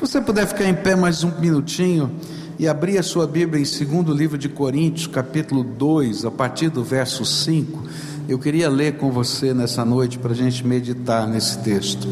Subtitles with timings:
[0.00, 2.10] Se você puder ficar em pé mais um minutinho
[2.58, 6.82] e abrir a sua Bíblia em segundo livro de Coríntios, capítulo 2, a partir do
[6.82, 7.84] verso 5,
[8.26, 12.08] eu queria ler com você nessa noite para a gente meditar nesse texto.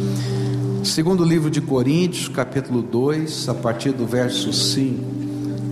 [0.85, 5.03] Segundo livro de Coríntios, capítulo 2, a partir do verso 5,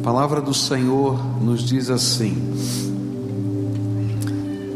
[0.00, 2.34] a palavra do Senhor nos diz assim: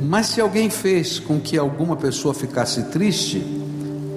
[0.03, 3.43] Mas se alguém fez com que alguma pessoa ficasse triste,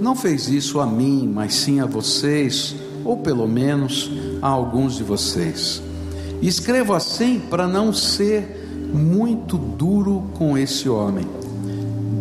[0.01, 4.11] não fez isso a mim, mas sim a vocês, ou pelo menos
[4.41, 5.81] a alguns de vocês.
[6.41, 8.63] Escrevo assim para não ser
[8.93, 11.25] muito duro com esse homem.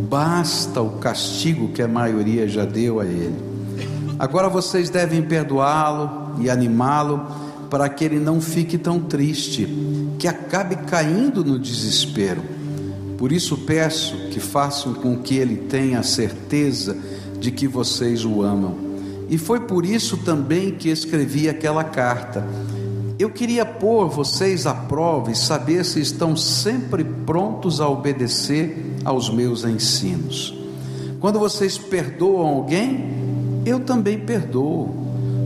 [0.08, 3.34] Basta o castigo que a maioria já deu a ele.
[4.18, 7.26] Agora vocês devem perdoá-lo e animá-lo
[7.68, 9.66] para que ele não fique tão triste,
[10.18, 12.42] que acabe caindo no desespero.
[13.16, 16.96] Por isso peço que façam com que ele tenha certeza
[17.40, 18.91] de que vocês o amam.
[19.32, 22.46] E foi por isso também que escrevi aquela carta.
[23.18, 29.30] Eu queria pôr vocês à prova e saber se estão sempre prontos a obedecer aos
[29.30, 30.54] meus ensinos.
[31.18, 34.94] Quando vocês perdoam alguém, eu também perdoo,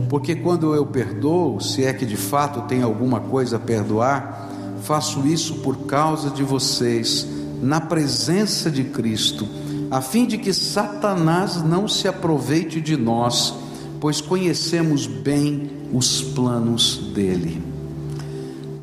[0.09, 4.49] porque quando eu perdoo, se é que de fato tem alguma coisa a perdoar,
[4.83, 7.25] faço isso por causa de vocês,
[7.61, 9.47] na presença de Cristo,
[9.89, 13.65] a fim de que Satanás não se aproveite de nós,
[13.99, 17.61] pois conhecemos bem os planos dele.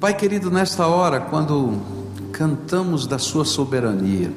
[0.00, 1.80] Pai querido, nesta hora, quando
[2.32, 4.30] cantamos da Sua soberania,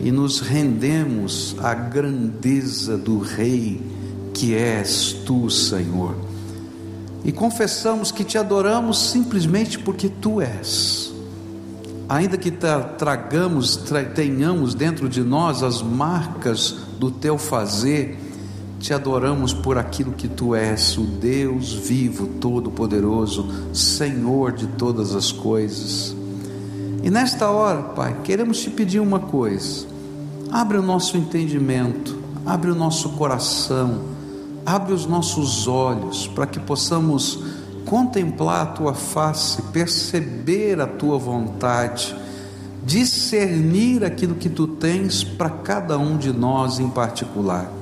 [0.00, 3.80] e nos rendemos à grandeza do Rei
[4.32, 6.14] que és tu, Senhor.
[7.24, 11.12] E confessamos que te adoramos simplesmente porque tu és.
[12.08, 12.52] Ainda que
[12.98, 13.80] tragamos,
[14.14, 18.16] tenhamos dentro de nós as marcas do teu fazer,
[18.78, 25.32] te adoramos por aquilo que tu és, o Deus vivo, todo-poderoso, Senhor de todas as
[25.32, 26.14] coisas.
[27.02, 29.86] E nesta hora, Pai, queremos te pedir uma coisa:
[30.50, 34.00] abre o nosso entendimento, abre o nosso coração,
[34.64, 37.38] abre os nossos olhos, para que possamos
[37.84, 42.14] contemplar a tua face, perceber a tua vontade,
[42.84, 47.75] discernir aquilo que tu tens para cada um de nós em particular.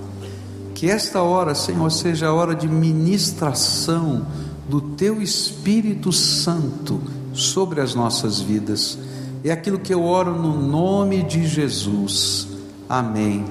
[0.85, 4.27] Que esta hora, Senhor, seja a hora de ministração
[4.69, 7.01] do teu Espírito Santo
[7.33, 8.99] sobre as nossas vidas
[9.43, 12.49] é aquilo que eu oro no nome de Jesus.
[12.87, 13.47] Amém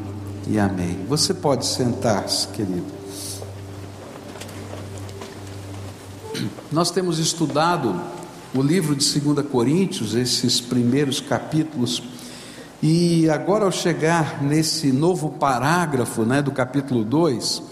[0.48, 1.00] e amém.
[1.10, 2.86] Você pode sentar-se, querido.
[6.72, 8.00] Nós temos estudado
[8.54, 12.00] o livro de 2 Coríntios, esses primeiros capítulos,
[12.86, 17.64] e agora ao chegar nesse novo parágrafo, né, do capítulo 2,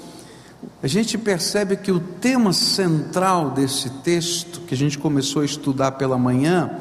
[0.81, 5.91] a gente percebe que o tema central desse texto, que a gente começou a estudar
[5.91, 6.71] pela manhã,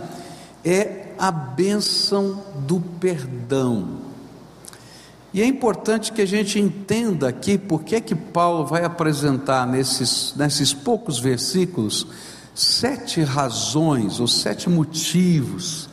[0.65, 3.99] é a bênção do perdão.
[5.35, 10.35] E é importante que a gente entenda aqui porque é que Paulo vai apresentar nesses,
[10.37, 12.07] nesses poucos versículos
[12.55, 15.90] sete razões ou sete motivos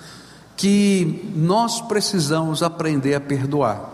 [0.58, 3.94] que nós precisamos aprender a perdoar.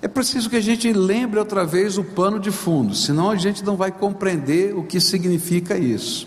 [0.00, 3.62] É preciso que a gente lembre outra vez o pano de fundo, senão a gente
[3.64, 6.26] não vai compreender o que significa isso.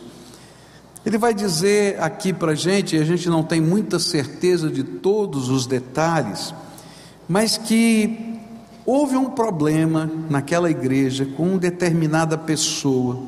[1.04, 4.84] Ele vai dizer aqui para a gente, e a gente não tem muita certeza de
[4.84, 6.54] todos os detalhes,
[7.28, 8.40] mas que
[8.86, 13.24] houve um problema naquela igreja com uma determinada pessoa,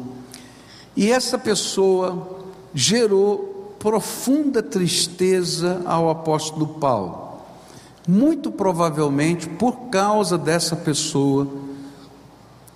[0.95, 2.45] e essa pessoa
[2.75, 3.52] gerou
[3.83, 7.33] profunda tristeza ao apóstolo Paulo.
[8.07, 11.45] Muito provavelmente por causa dessa pessoa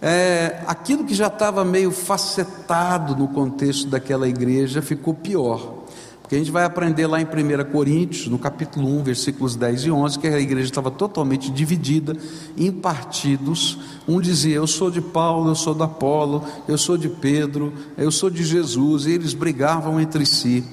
[0.01, 5.85] é, aquilo que já estava meio facetado no contexto daquela igreja ficou pior.
[6.22, 9.91] Porque a gente vai aprender lá em 1 Coríntios, no capítulo 1, versículos 10 e
[9.91, 12.17] 11, que a igreja estava totalmente dividida
[12.57, 13.79] em partidos.
[14.06, 18.11] Um dizia: Eu sou de Paulo, eu sou de Apolo, eu sou de Pedro, eu
[18.11, 20.66] sou de Jesus, e eles brigavam entre si.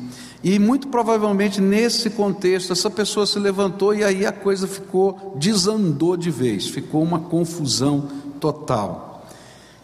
[0.45, 6.19] E muito provavelmente nesse contexto, essa pessoa se levantou e aí a coisa ficou, desandou
[6.19, 9.27] de vez, ficou uma confusão total.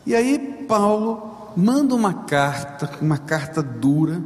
[0.07, 4.23] E aí Paulo manda uma carta, uma carta dura,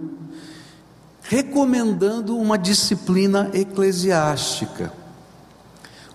[1.22, 4.92] recomendando uma disciplina eclesiástica,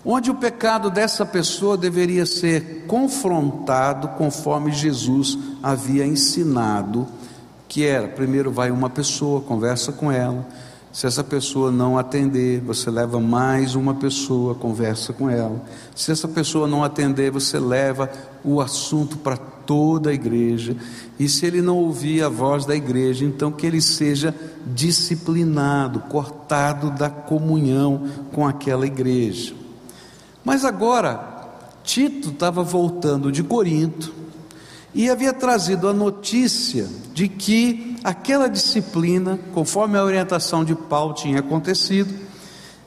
[0.04, 7.08] onde o pecado dessa pessoa deveria ser confrontado conforme Jesus havia ensinado,
[7.70, 10.44] que era, primeiro vai uma pessoa, conversa com ela,
[10.92, 15.62] se essa pessoa não atender, você leva mais uma pessoa, conversa com ela.
[15.94, 18.10] Se essa pessoa não atender, você leva
[18.42, 20.76] o assunto para toda a igreja,
[21.16, 24.34] e se ele não ouvir a voz da igreja, então que ele seja
[24.66, 28.02] disciplinado, cortado da comunhão
[28.32, 29.54] com aquela igreja.
[30.44, 34.12] Mas agora, Tito estava voltando de Corinto
[34.94, 41.40] e havia trazido a notícia de que aquela disciplina, conforme a orientação de Paulo tinha
[41.40, 42.12] acontecido,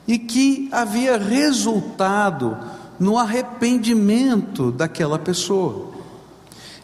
[0.08, 2.58] e que havia resultado
[3.00, 5.92] no arrependimento daquela pessoa.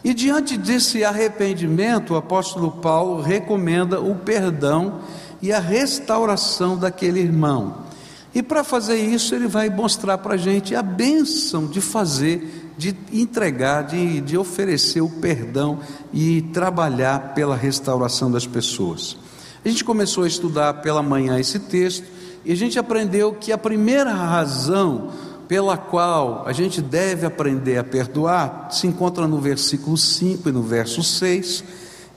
[0.02, 5.00] E diante desse arrependimento, o apóstolo Paulo recomenda o perdão
[5.42, 7.90] e a restauração daquele irmão.
[8.34, 12.96] E para fazer isso, ele vai mostrar para a gente a bênção de fazer, de
[13.12, 15.80] entregar, de, de oferecer o perdão
[16.14, 19.18] e trabalhar pela restauração das pessoas.
[19.62, 22.06] A gente começou a estudar pela manhã esse texto
[22.42, 25.10] e a gente aprendeu que a primeira razão
[25.46, 30.62] pela qual a gente deve aprender a perdoar se encontra no versículo 5 e no
[30.62, 31.62] verso 6,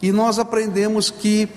[0.02, 1.50] e nós aprendemos que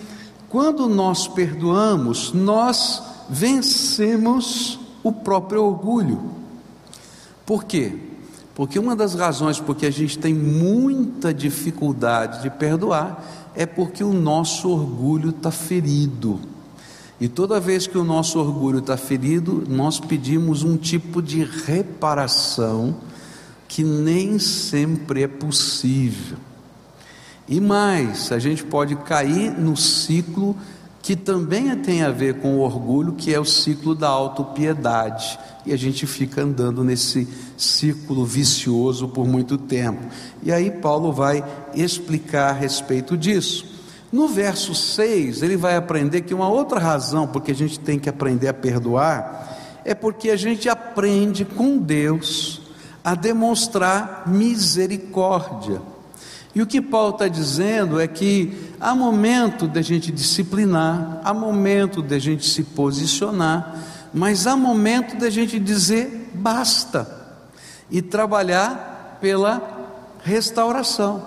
[0.49, 6.31] quando nós perdoamos, nós vencemos o próprio orgulho.
[7.45, 8.06] Por quê?
[8.57, 14.15] Porque uma das razões porque a gente tem muita dificuldade de perdoar é porque o
[14.15, 16.41] nosso orgulho está ferido.
[17.21, 22.97] E toda vez que o nosso orgulho está ferido, nós pedimos um tipo de reparação
[23.69, 26.39] que nem sempre é possível.
[27.47, 30.57] E mais, a gente pode cair no ciclo
[31.07, 35.39] que também tem a ver com o orgulho, que é o ciclo da autopiedade.
[35.65, 40.05] E a gente fica andando nesse círculo vicioso por muito tempo.
[40.43, 41.45] E aí Paulo vai
[41.77, 43.73] explicar a respeito disso.
[44.11, 48.09] No verso 6, ele vai aprender que uma outra razão porque a gente tem que
[48.09, 52.63] aprender a perdoar é porque a gente aprende com Deus
[53.05, 55.81] a demonstrar misericórdia.
[56.57, 58.51] E o que Paulo está dizendo é que
[58.81, 64.57] há momento de a gente disciplinar, há momento de a gente se posicionar, mas há
[64.57, 67.07] momento de a gente dizer basta
[67.91, 71.23] e trabalhar pela restauração.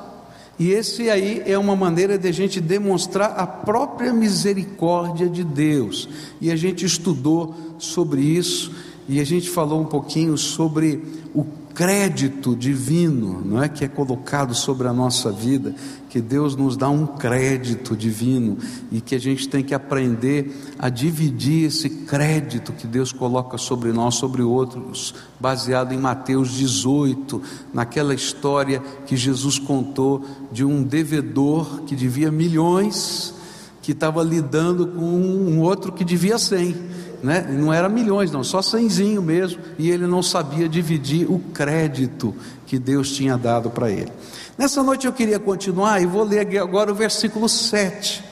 [0.57, 6.09] E esse aí é uma maneira de a gente demonstrar a própria misericórdia de Deus.
[6.41, 8.71] E a gente estudou sobre isso
[9.07, 11.03] e a gente falou um pouquinho sobre
[11.35, 11.43] o
[11.79, 15.73] crédito divino, não é que é colocado sobre a nossa vida,
[16.09, 18.57] que Deus nos dá um crédito divino
[18.91, 23.93] e que a gente tem que aprender a dividir esse crédito que Deus coloca sobre
[23.93, 27.41] nós, sobre outros, baseado em Mateus 18,
[27.73, 33.33] naquela história que Jesus contou de um devedor que devia milhões,
[33.81, 36.75] que estava lidando com um outro que devia cem
[37.23, 37.45] né?
[37.49, 42.35] não era milhões, não, só cenzinho mesmo, e ele não sabia dividir o crédito
[42.65, 44.11] que Deus tinha dado para ele.
[44.57, 48.23] Nessa noite eu queria continuar e vou ler agora o versículo 7.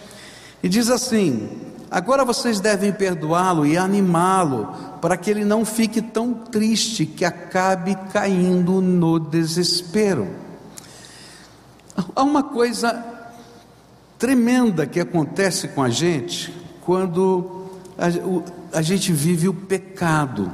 [0.61, 1.49] E diz assim:
[1.89, 7.95] Agora vocês devem perdoá-lo e animá-lo, para que ele não fique tão triste que acabe
[8.11, 10.27] caindo no desespero.
[12.15, 13.03] Há uma coisa
[14.19, 17.67] tremenda que acontece com a gente quando
[18.71, 20.51] a gente vive o pecado.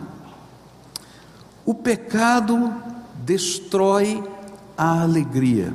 [1.66, 2.74] O pecado
[3.16, 4.24] destrói
[4.78, 5.74] a alegria.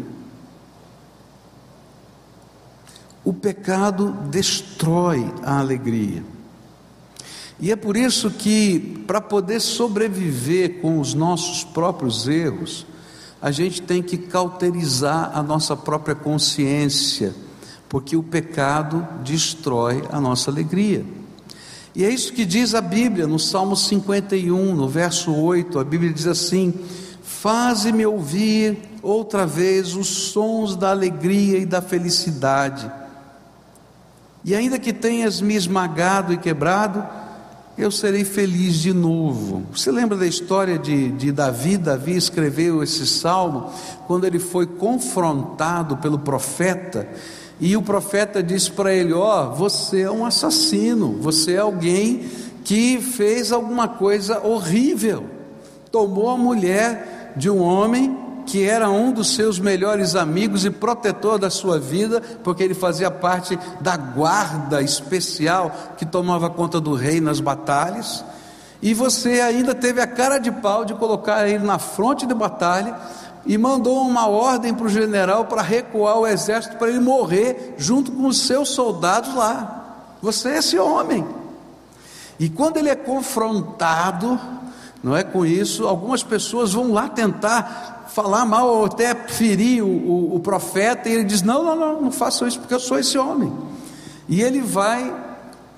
[3.24, 6.22] O pecado destrói a alegria.
[7.60, 12.86] E é por isso que, para poder sobreviver com os nossos próprios erros,
[13.42, 17.34] a gente tem que cauterizar a nossa própria consciência,
[17.88, 21.04] porque o pecado destrói a nossa alegria.
[21.98, 25.80] E é isso que diz a Bíblia no Salmo 51, no verso 8.
[25.80, 26.72] A Bíblia diz assim:
[27.24, 32.88] Faze-me ouvir outra vez os sons da alegria e da felicidade.
[34.44, 37.04] E ainda que tenhas me esmagado e quebrado,
[37.76, 39.66] eu serei feliz de novo.
[39.72, 41.76] Você lembra da história de, de Davi?
[41.76, 43.72] Davi escreveu esse salmo
[44.06, 47.08] quando ele foi confrontado pelo profeta
[47.60, 52.28] e o profeta disse para ele: Ó, oh, você é um assassino, você é alguém
[52.64, 55.24] que fez alguma coisa horrível,
[55.90, 61.38] tomou a mulher de um homem que era um dos seus melhores amigos e protetor
[61.38, 67.20] da sua vida, porque ele fazia parte da guarda especial que tomava conta do rei
[67.20, 68.24] nas batalhas,
[68.80, 72.96] e você ainda teve a cara de pau de colocar ele na fronte de batalha
[73.46, 78.12] e mandou uma ordem para o general para recuar o exército para ele morrer junto
[78.12, 80.14] com os seus soldados lá.
[80.20, 81.26] Você é esse homem.
[82.38, 84.38] E quando ele é confrontado,
[85.02, 89.88] não é com isso, algumas pessoas vão lá tentar falar mal ou até ferir o,
[89.88, 92.98] o, o profeta, e ele diz: Não, não, não, não façam isso porque eu sou
[92.98, 93.52] esse homem.
[94.28, 95.14] E ele vai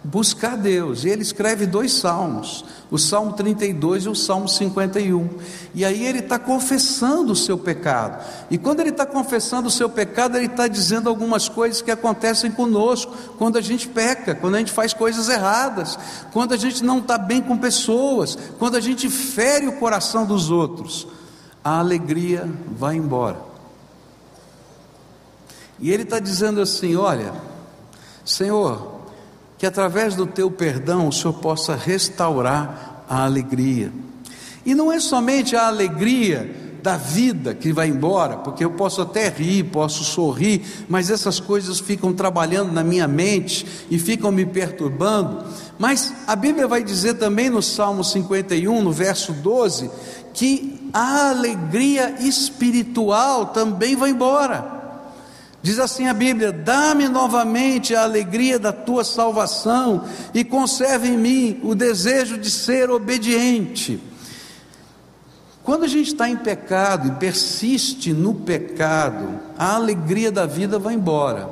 [0.02, 1.04] buscar Deus.
[1.04, 5.28] E ele escreve dois salmos, o Salmo 32 e o Salmo 51.
[5.75, 8.25] E aí ele está confessando o seu pecado.
[8.50, 12.50] E quando ele está confessando o seu pecado, ele está dizendo algumas coisas que acontecem
[12.50, 15.99] conosco quando a gente peca, quando a gente faz coisas erradas,
[16.33, 20.50] quando a gente não está bem com pessoas, quando a gente fere o coração dos
[20.50, 21.07] outros.
[21.62, 23.50] A alegria vai embora.
[25.78, 27.33] E ele está dizendo assim: Olha,
[28.25, 29.00] Senhor,
[29.61, 33.93] que através do teu perdão o Senhor possa restaurar a alegria.
[34.64, 36.50] E não é somente a alegria
[36.83, 41.79] da vida que vai embora, porque eu posso até rir, posso sorrir, mas essas coisas
[41.79, 45.45] ficam trabalhando na minha mente e ficam me perturbando.
[45.79, 49.90] Mas a Bíblia vai dizer também no Salmo 51, no verso 12,
[50.33, 54.79] que a alegria espiritual também vai embora.
[55.62, 61.61] Diz assim a Bíblia: Dá-me novamente a alegria da tua salvação e conserve em mim
[61.62, 64.00] o desejo de ser obediente.
[65.62, 70.95] Quando a gente está em pecado e persiste no pecado, a alegria da vida vai
[70.95, 71.49] embora,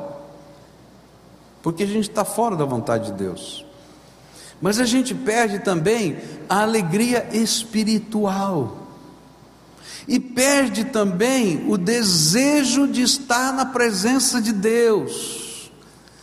[1.62, 3.64] porque a gente está fora da vontade de Deus.
[4.60, 6.16] Mas a gente perde também
[6.48, 8.87] a alegria espiritual
[10.08, 15.70] e perde também o desejo de estar na presença de Deus.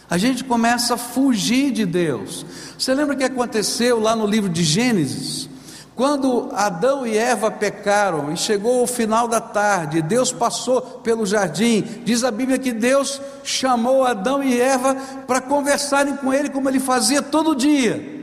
[0.09, 2.43] A gente começa a fugir de Deus.
[2.77, 5.47] Você lembra o que aconteceu lá no livro de Gênesis?
[5.95, 11.83] Quando Adão e Eva pecaram e chegou o final da tarde, Deus passou pelo jardim.
[12.03, 16.79] Diz a Bíblia que Deus chamou Adão e Eva para conversarem com ele como ele
[16.79, 18.13] fazia todo dia.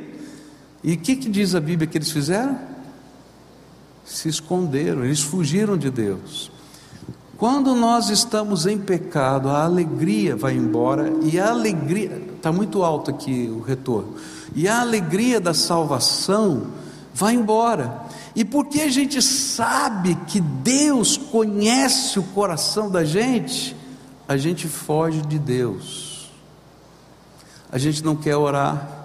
[0.85, 2.71] E o que, que diz a Bíblia que eles fizeram?
[4.04, 6.50] Se esconderam, eles fugiram de Deus.
[7.37, 13.11] Quando nós estamos em pecado, a alegria vai embora e a alegria, está muito alto
[13.11, 14.14] aqui o retorno,
[14.54, 16.68] e a alegria da salvação
[17.12, 18.02] vai embora.
[18.35, 23.76] E porque a gente sabe que Deus conhece o coração da gente,
[24.28, 26.30] a gente foge de Deus.
[27.71, 29.01] A gente não quer orar,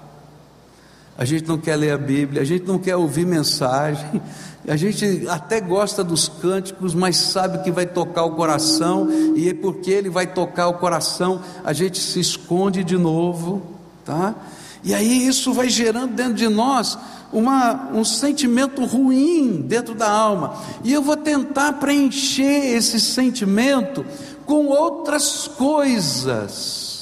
[1.17, 4.21] a gente não quer ler a Bíblia, a gente não quer ouvir mensagem,
[4.67, 9.53] a gente até gosta dos cânticos, mas sabe que vai tocar o coração, e é
[9.53, 13.63] porque ele vai tocar o coração, a gente se esconde de novo,
[14.05, 14.35] tá?
[14.83, 16.97] E aí isso vai gerando dentro de nós
[17.33, 20.55] uma, um sentimento ruim dentro da alma.
[20.83, 24.05] E eu vou tentar preencher esse sentimento
[24.45, 26.96] com outras coisas.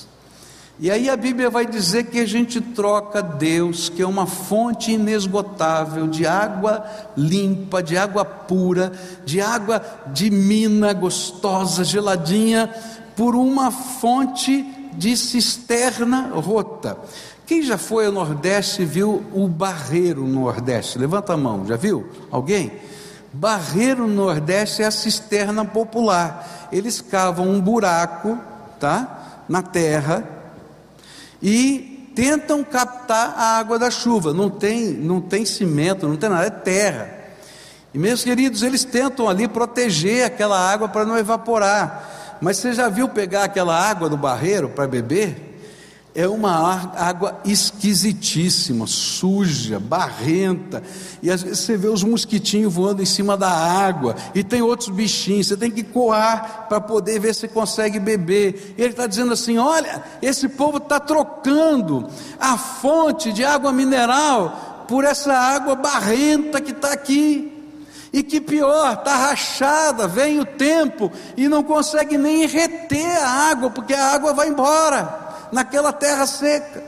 [0.77, 4.91] E aí a Bíblia vai dizer que a gente troca Deus, que é uma fonte
[4.91, 8.91] inesgotável de água limpa, de água pura,
[9.24, 12.70] de água de mina gostosa, geladinha,
[13.15, 14.63] por uma fonte
[14.98, 16.98] de cisterna rota.
[17.46, 21.00] Quem já foi ao Nordeste viu o barreiro no Nordeste?
[21.00, 22.10] Levanta a mão, já viu?
[22.29, 22.74] Alguém?
[23.32, 26.67] Barreiro no Nordeste é a cisterna popular.
[26.70, 28.38] Eles cavam um buraco,
[28.77, 29.44] tá?
[29.48, 30.36] Na terra
[31.42, 34.34] e tentam captar a água da chuva.
[34.34, 37.10] Não tem, não tem cimento, não tem nada, é terra.
[37.94, 42.38] E meus queridos, eles tentam ali proteger aquela água para não evaporar.
[42.42, 45.55] Mas você já viu pegar aquela água do barreiro para beber?
[46.15, 50.81] É uma água esquisitíssima, suja, barrenta,
[51.22, 54.88] e às vezes você vê os mosquitinhos voando em cima da água, e tem outros
[54.88, 58.75] bichinhos, você tem que coar para poder ver se consegue beber.
[58.77, 62.07] E ele está dizendo assim: olha, esse povo está trocando
[62.39, 67.51] a fonte de água mineral por essa água barrenta que está aqui.
[68.13, 73.69] E que pior, está rachada, vem o tempo e não consegue nem reter a água,
[73.69, 76.84] porque a água vai embora naquela terra seca.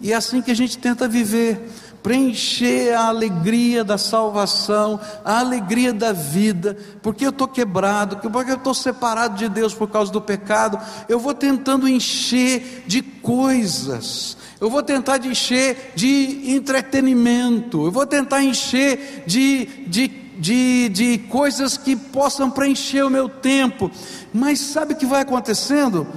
[0.00, 1.70] E é assim que a gente tenta viver,
[2.02, 8.56] preencher a alegria da salvação, a alegria da vida, porque eu estou quebrado, porque eu
[8.56, 10.78] estou separado de Deus por causa do pecado,
[11.08, 18.42] eu vou tentando encher de coisas, eu vou tentar encher de entretenimento, eu vou tentar
[18.42, 23.88] encher de, de, de, de coisas que possam preencher o meu tempo,
[24.34, 26.08] mas sabe o que vai acontecendo?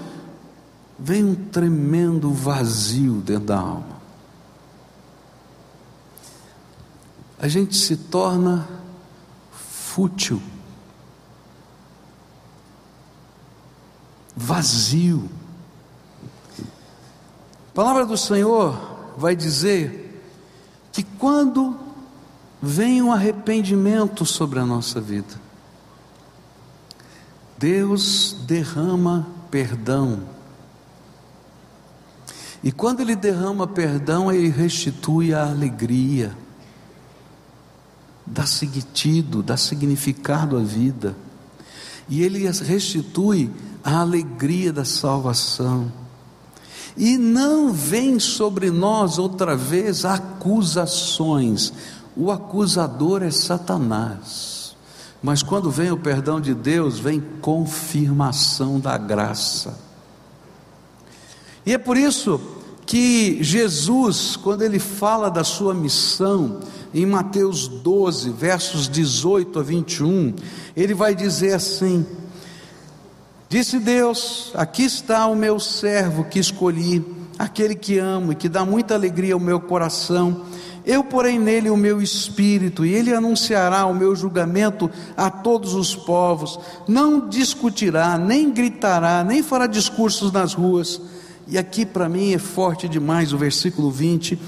[0.97, 3.95] Vem um tremendo vazio dentro da alma.
[7.39, 8.67] A gente se torna
[9.51, 10.41] fútil,
[14.35, 15.29] vazio.
[16.59, 20.23] A palavra do Senhor vai dizer
[20.91, 21.77] que quando
[22.61, 25.39] vem um arrependimento sobre a nossa vida,
[27.57, 30.34] Deus derrama perdão.
[32.65, 36.35] E quando Ele derrama perdão, Ele restitui a alegria,
[38.25, 41.15] dá sentido, dá significado à vida.
[42.09, 43.51] E Ele restitui
[43.83, 45.93] a alegria da salvação.
[46.97, 51.71] E não vem sobre nós outra vez acusações.
[52.17, 54.75] O acusador é Satanás.
[55.21, 59.77] Mas quando vem o perdão de Deus, vem confirmação da graça.
[61.63, 62.54] E é por isso
[62.85, 66.59] que Jesus, quando ele fala da sua missão,
[66.93, 70.33] em Mateus 12, versos 18 a 21,
[70.77, 72.05] ele vai dizer assim:
[73.49, 77.03] Disse Deus: Aqui está o meu servo que escolhi,
[77.37, 80.43] aquele que amo e que dá muita alegria ao meu coração.
[80.85, 85.95] Eu porei nele o meu espírito, e ele anunciará o meu julgamento a todos os
[85.95, 86.59] povos.
[86.87, 91.01] Não discutirá, nem gritará, nem fará discursos nas ruas.
[91.47, 94.39] E aqui para mim é forte demais o versículo 20: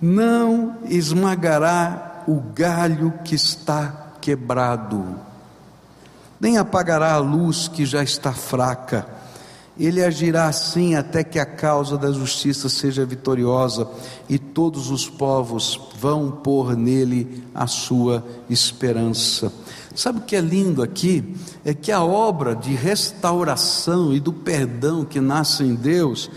[0.00, 5.24] Não esmagará o galho que está quebrado
[6.44, 9.06] nem apagará a luz que já está fraca.
[9.78, 13.88] Ele agirá assim até que a causa da justiça seja vitoriosa
[14.28, 19.50] e todos os povos vão pôr nele a sua esperança.
[19.94, 21.36] Sabe o que é lindo aqui?
[21.64, 26.30] É que a obra de restauração e do perdão que nasce em Deus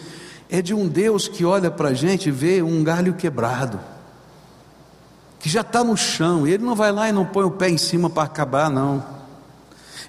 [0.50, 3.80] é de um Deus que olha para a gente e vê um galho quebrado,
[5.40, 7.70] que já está no chão, e ele não vai lá e não põe o pé
[7.70, 9.04] em cima para acabar, não.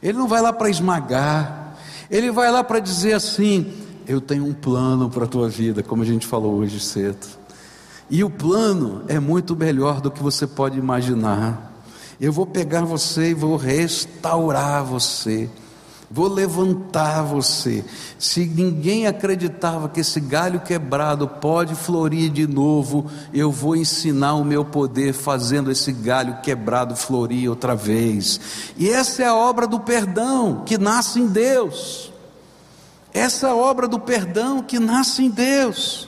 [0.02, 1.76] Ele não vai lá para esmagar,
[2.10, 3.72] ele vai lá para dizer assim:
[4.06, 7.26] Eu tenho um plano para a tua vida, como a gente falou hoje cedo.
[8.10, 11.77] E o plano é muito melhor do que você pode imaginar.
[12.20, 15.48] Eu vou pegar você e vou restaurar você
[16.10, 17.84] vou levantar você.
[18.18, 24.44] Se ninguém acreditava que esse galho quebrado pode florir de novo, eu vou ensinar o
[24.44, 28.40] meu poder fazendo esse galho quebrado florir outra vez.
[28.76, 32.12] E essa é a obra do perdão que nasce em Deus.
[33.12, 36.07] Essa é a obra do perdão que nasce em Deus.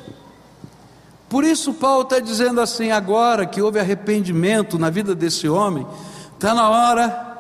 [1.31, 5.87] Por isso, Paulo está dizendo assim: agora que houve arrependimento na vida desse homem,
[6.35, 7.31] está na hora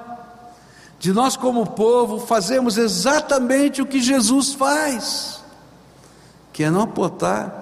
[1.00, 5.42] de nós, como povo, fazemos exatamente o que Jesus faz,
[6.53, 7.61] que é não apontar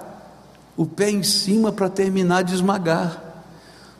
[0.77, 3.23] o pé em cima para terminar de esmagar,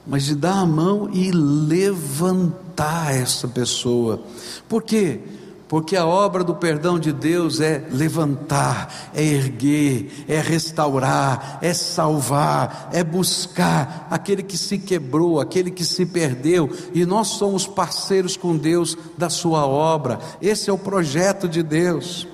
[0.06, 4.22] mas de dar a mão e levantar essa pessoa.
[4.68, 5.22] Por quê?
[5.70, 12.90] Porque a obra do perdão de Deus é levantar, é erguer, é restaurar, é salvar,
[12.92, 18.58] é buscar aquele que se quebrou, aquele que se perdeu, e nós somos parceiros com
[18.58, 22.28] Deus da sua obra, esse é o projeto de Deus.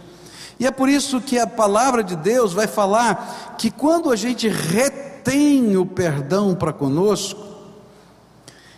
[0.57, 4.47] E é por isso que a palavra de Deus vai falar que quando a gente
[4.47, 7.43] retém o perdão para conosco,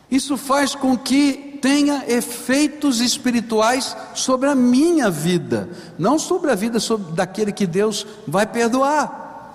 [0.09, 5.67] isso faz com que tenha efeitos espirituais sobre a minha vida,
[5.99, 9.53] não sobre a vida sobre, daquele que Deus vai perdoar,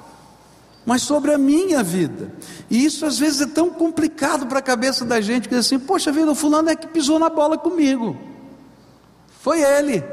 [0.85, 2.31] mas sobre a minha vida.
[2.69, 5.79] E isso às vezes é tão complicado para a cabeça da gente que diz assim:
[5.79, 8.15] poxa vida, o fulano é que pisou na bola comigo,
[9.41, 10.05] foi ele.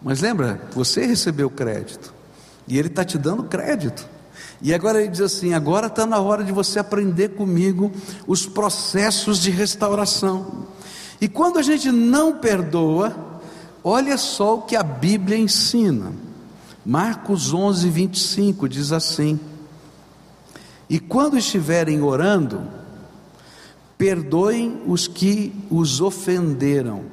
[0.00, 2.14] Mas lembra, você recebeu crédito,
[2.68, 4.08] e ele está te dando crédito.
[4.62, 7.90] E agora ele diz assim: agora está na hora de você aprender comigo
[8.26, 10.66] os processos de restauração.
[11.20, 13.16] E quando a gente não perdoa,
[13.82, 16.12] olha só o que a Bíblia ensina.
[16.84, 19.40] Marcos 11, 25 diz assim:
[20.88, 22.62] E quando estiverem orando,
[23.96, 27.04] perdoem os que os ofenderam,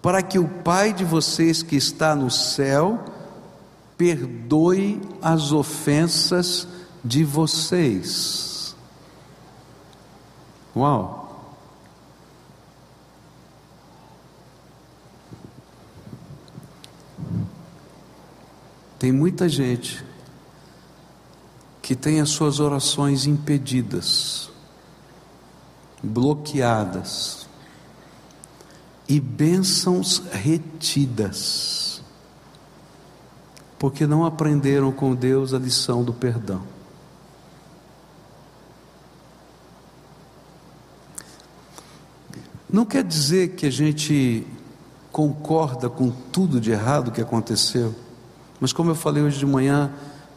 [0.00, 3.04] para que o Pai de vocês que está no céu,
[4.00, 6.66] perdoe as ofensas
[7.04, 8.74] de vocês.
[10.74, 11.28] Uau!
[18.98, 20.02] Tem muita gente
[21.82, 24.50] que tem as suas orações impedidas,
[26.02, 27.46] bloqueadas
[29.06, 31.89] e bênçãos retidas
[33.80, 36.60] porque não aprenderam com Deus a lição do perdão.
[42.70, 44.46] Não quer dizer que a gente
[45.10, 47.94] concorda com tudo de errado que aconteceu,
[48.60, 49.90] mas como eu falei hoje de manhã,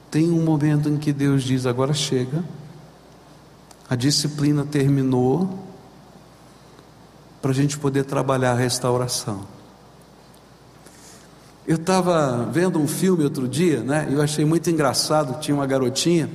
[0.09, 2.45] tem um momento em que Deus diz: agora chega,
[3.89, 5.67] a disciplina terminou,
[7.41, 9.45] para a gente poder trabalhar a restauração.
[11.65, 14.09] Eu estava vendo um filme outro dia, né?
[14.11, 15.39] Eu achei muito engraçado.
[15.39, 16.29] Tinha uma garotinha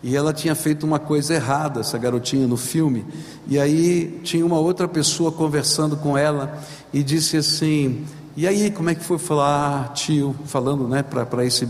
[0.00, 3.04] e ela tinha feito uma coisa errada, essa garotinha no filme.
[3.48, 8.88] E aí tinha uma outra pessoa conversando com ela e disse assim: E aí, como
[8.88, 10.32] é que foi falar, ah, tio?
[10.44, 11.68] Falando, né, para esse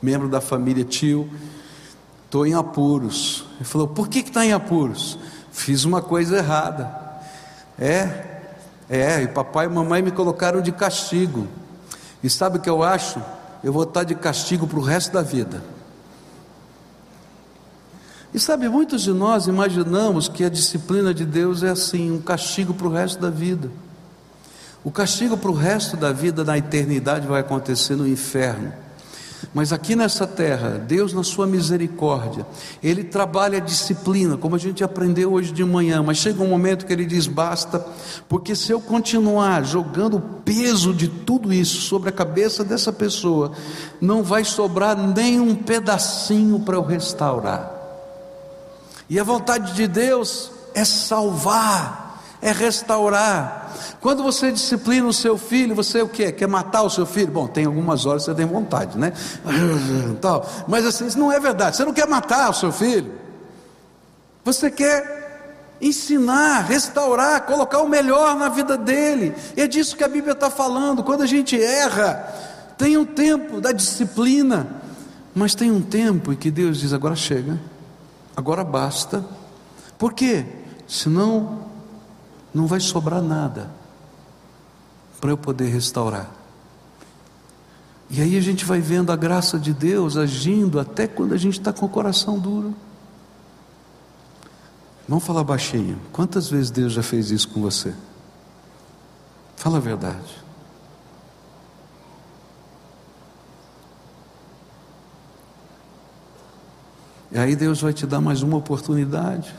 [0.00, 1.28] membro da família, tio,
[2.24, 3.44] estou em apuros.
[3.56, 5.18] Ele falou: Por que está em apuros?
[5.52, 6.90] Fiz uma coisa errada.
[7.78, 8.40] É,
[8.88, 11.46] é, e papai e mamãe me colocaram de castigo.
[12.22, 13.22] E sabe o que eu acho?
[13.62, 15.62] Eu vou estar de castigo para o resto da vida.
[18.32, 22.74] E sabe, muitos de nós imaginamos que a disciplina de Deus é assim, um castigo
[22.74, 23.70] para o resto da vida.
[24.84, 28.72] O castigo para o resto da vida na eternidade vai acontecer no inferno.
[29.54, 32.46] Mas aqui nessa terra, Deus, na sua misericórdia,
[32.82, 36.02] Ele trabalha a disciplina, como a gente aprendeu hoje de manhã.
[36.02, 37.84] Mas chega um momento que Ele diz: basta,
[38.28, 43.52] porque se eu continuar jogando o peso de tudo isso sobre a cabeça dessa pessoa,
[44.00, 47.72] não vai sobrar nem um pedacinho para eu restaurar.
[49.08, 52.07] E a vontade de Deus é salvar,
[52.40, 53.72] é restaurar.
[54.00, 56.30] Quando você disciplina o seu filho, você o que?
[56.32, 57.32] Quer matar o seu filho?
[57.32, 59.12] Bom, tem algumas horas que você tem vontade, né?
[60.20, 60.48] Tal.
[60.66, 61.76] Mas assim, isso não é verdade.
[61.76, 63.12] Você não quer matar o seu filho.
[64.44, 65.18] Você quer
[65.80, 69.34] ensinar, restaurar, colocar o melhor na vida dele.
[69.56, 71.02] E é disso que a Bíblia está falando.
[71.02, 72.32] Quando a gente erra,
[72.76, 74.66] tem um tempo da disciplina,
[75.34, 77.58] mas tem um tempo em que Deus diz: agora chega,
[78.36, 79.24] agora basta.
[79.98, 80.44] Por quê?
[80.86, 81.67] Senão
[82.54, 83.70] não vai sobrar nada
[85.20, 86.30] para eu poder restaurar.
[88.10, 91.58] E aí a gente vai vendo a graça de Deus agindo até quando a gente
[91.58, 92.74] está com o coração duro.
[95.06, 95.98] Vamos falar baixinho.
[96.12, 97.94] Quantas vezes Deus já fez isso com você?
[99.56, 100.48] Fala a verdade.
[107.30, 109.54] E aí Deus vai te dar mais uma oportunidade.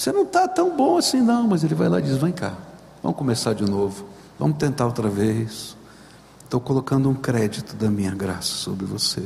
[0.00, 2.54] Você não está tão bom assim, não, mas Ele vai lá e diz: Vem cá.
[3.02, 4.06] Vamos começar de novo.
[4.38, 5.76] Vamos tentar outra vez.
[6.42, 9.22] Estou colocando um crédito da minha graça sobre você.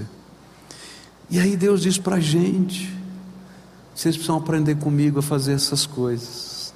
[1.30, 2.92] E aí Deus diz para a gente:
[3.94, 6.74] vocês precisam aprender comigo a fazer essas coisas,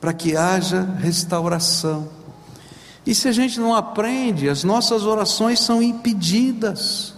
[0.00, 2.08] para que haja restauração.
[3.06, 7.14] E se a gente não aprende, as nossas orações são impedidas.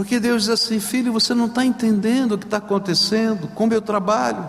[0.00, 3.82] Porque Deus diz assim: filho, você não está entendendo o que está acontecendo, como eu
[3.82, 4.48] trabalho.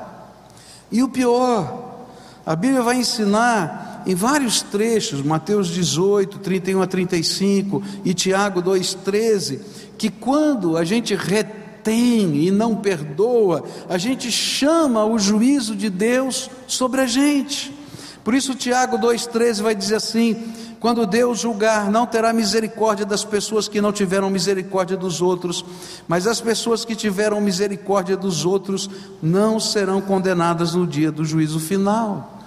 [0.90, 2.08] E o pior,
[2.46, 9.60] a Bíblia vai ensinar em vários trechos, Mateus 18, 31 a 35 e Tiago 2,13,
[9.98, 16.50] que quando a gente retém e não perdoa, a gente chama o juízo de Deus
[16.66, 17.76] sobre a gente.
[18.24, 20.42] Por isso, Tiago 2,13 vai dizer assim:
[20.82, 25.63] quando Deus julgar, não terá misericórdia das pessoas que não tiveram misericórdia dos outros,
[26.08, 28.89] mas as pessoas que tiveram misericórdia dos outros
[29.22, 32.41] não serão condenadas no dia do juízo final.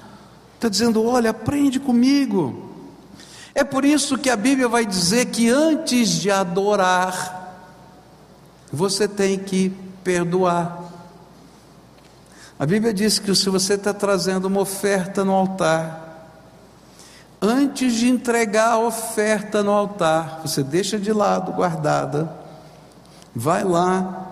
[0.56, 2.72] Está dizendo: olha, aprende comigo.
[3.54, 7.56] É por isso que a Bíblia vai dizer que antes de adorar,
[8.72, 10.82] você tem que perdoar.
[12.58, 16.03] A Bíblia diz que se você está trazendo uma oferta no altar,
[17.44, 22.34] antes de entregar a oferta no altar, você deixa de lado, guardada,
[23.34, 24.30] vai lá,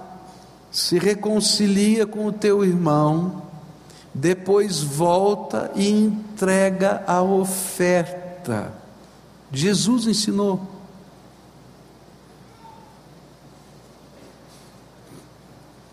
[0.70, 3.42] se reconcilia com o teu irmão,
[4.14, 8.72] depois volta e entrega a oferta.
[9.52, 10.60] Jesus ensinou.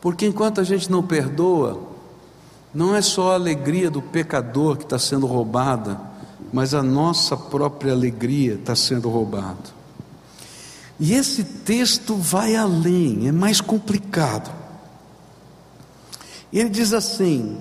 [0.02, 1.82] Porque enquanto a gente não perdoa,
[2.74, 6.09] não é só a alegria do pecador que está sendo roubada,
[6.52, 9.80] mas a nossa própria alegria está sendo roubada.
[11.00, 14.52] E esse texto vai além, é mais complicado.
[16.52, 17.58] Ele diz assim: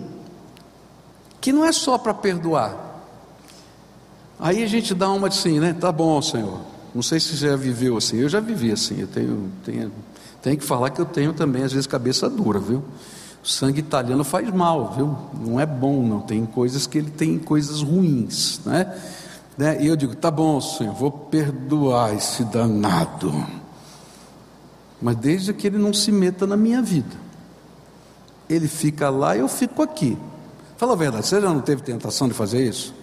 [1.40, 2.86] que não é só para perdoar.
[4.40, 5.72] Aí a gente dá uma assim, né?
[5.72, 6.60] Tá bom, Senhor.
[6.94, 8.18] Não sei se você já viveu assim.
[8.18, 9.00] Eu já vivi assim.
[9.00, 9.92] Eu tenho, tenho,
[10.42, 12.82] tenho que falar que eu tenho também, às vezes, cabeça dura, viu?
[13.42, 15.16] O sangue italiano faz mal, viu?
[15.46, 16.20] Não é bom, não.
[16.20, 18.98] Tem coisas que ele tem coisas ruins, né?
[19.56, 19.82] né?
[19.82, 23.32] E eu digo, tá bom, Senhor, vou perdoar esse danado.
[25.00, 27.16] Mas desde que ele não se meta na minha vida.
[28.48, 30.18] Ele fica lá e eu fico aqui.
[30.76, 32.94] Fala a verdade, você já não teve tentação de fazer isso?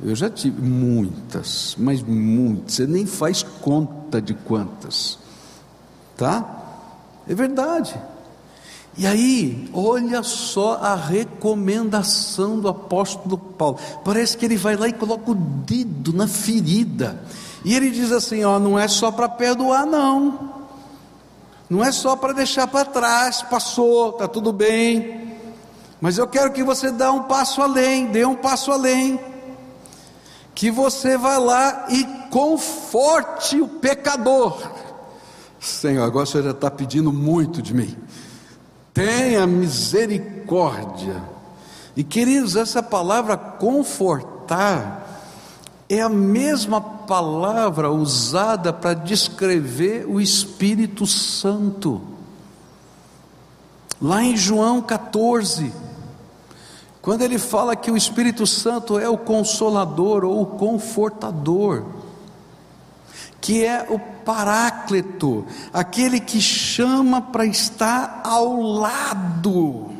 [0.00, 2.74] Eu já tive muitas, mas muitas.
[2.74, 5.18] Você nem faz conta de quantas.
[6.16, 6.64] Tá?
[7.28, 7.98] É verdade.
[8.98, 13.78] E aí, olha só a recomendação do apóstolo Paulo.
[14.04, 17.22] Parece que ele vai lá e coloca o dedo na ferida.
[17.64, 20.52] E ele diz assim: ó, não é só para perdoar, não.
[21.70, 25.32] Não é só para deixar para trás, passou, está tudo bem.
[26.00, 29.20] Mas eu quero que você dê um passo além, dê um passo além.
[30.56, 34.60] Que você vá lá e conforte o pecador.
[35.60, 37.96] Senhor, agora Senhor já está pedindo muito de mim
[38.98, 41.22] tenha misericórdia.
[41.96, 45.22] E queridos, essa palavra confortar
[45.88, 52.02] é a mesma palavra usada para descrever o Espírito Santo.
[54.02, 55.72] Lá em João 14,
[57.00, 61.84] quando ele fala que o Espírito Santo é o consolador ou o confortador,
[63.40, 69.90] que é o Paráclito, aquele que chama para estar ao lado,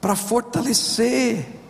[0.00, 1.60] para fortalecer,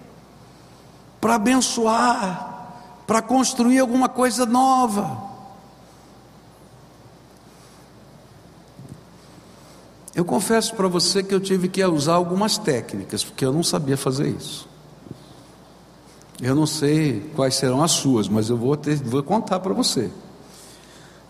[1.20, 2.74] para abençoar,
[3.06, 5.30] para construir alguma coisa nova.
[10.14, 13.96] Eu confesso para você que eu tive que usar algumas técnicas, porque eu não sabia
[13.96, 14.71] fazer isso.
[16.42, 20.10] Eu não sei quais serão as suas, mas eu vou, ter, vou contar para você.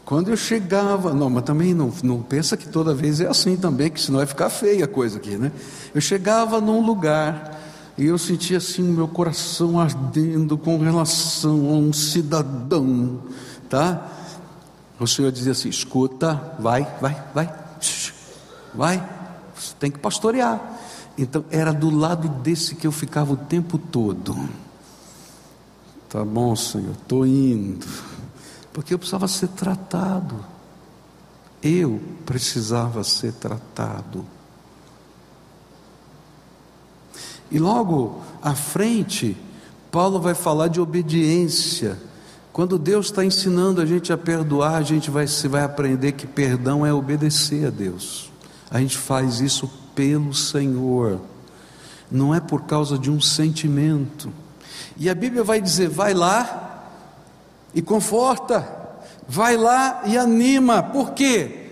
[0.06, 3.90] Quando eu chegava, não, mas também não, não pensa que toda vez é assim também,
[3.90, 5.52] que senão vai ficar feia a coisa aqui, né?
[5.94, 7.60] Eu chegava num lugar
[7.98, 13.20] e eu sentia assim meu coração ardendo com relação a um cidadão,
[13.68, 14.08] tá?
[14.98, 17.54] O Senhor dizia assim: escuta, vai, vai, vai,
[18.74, 19.08] vai,
[19.54, 20.58] você tem que pastorear.
[21.18, 24.34] Então era do lado desse que eu ficava o tempo todo.
[26.12, 27.86] Tá bom, Senhor, estou indo.
[28.70, 30.44] Porque eu precisava ser tratado.
[31.62, 34.22] Eu precisava ser tratado.
[37.50, 39.34] E logo à frente,
[39.90, 41.98] Paulo vai falar de obediência.
[42.52, 46.84] Quando Deus está ensinando a gente a perdoar, a gente vai, vai aprender que perdão
[46.84, 48.30] é obedecer a Deus.
[48.70, 51.18] A gente faz isso pelo Senhor,
[52.10, 54.41] não é por causa de um sentimento.
[54.96, 56.88] E a Bíblia vai dizer: vai lá
[57.74, 58.68] e conforta,
[59.28, 61.70] vai lá e anima, por quê?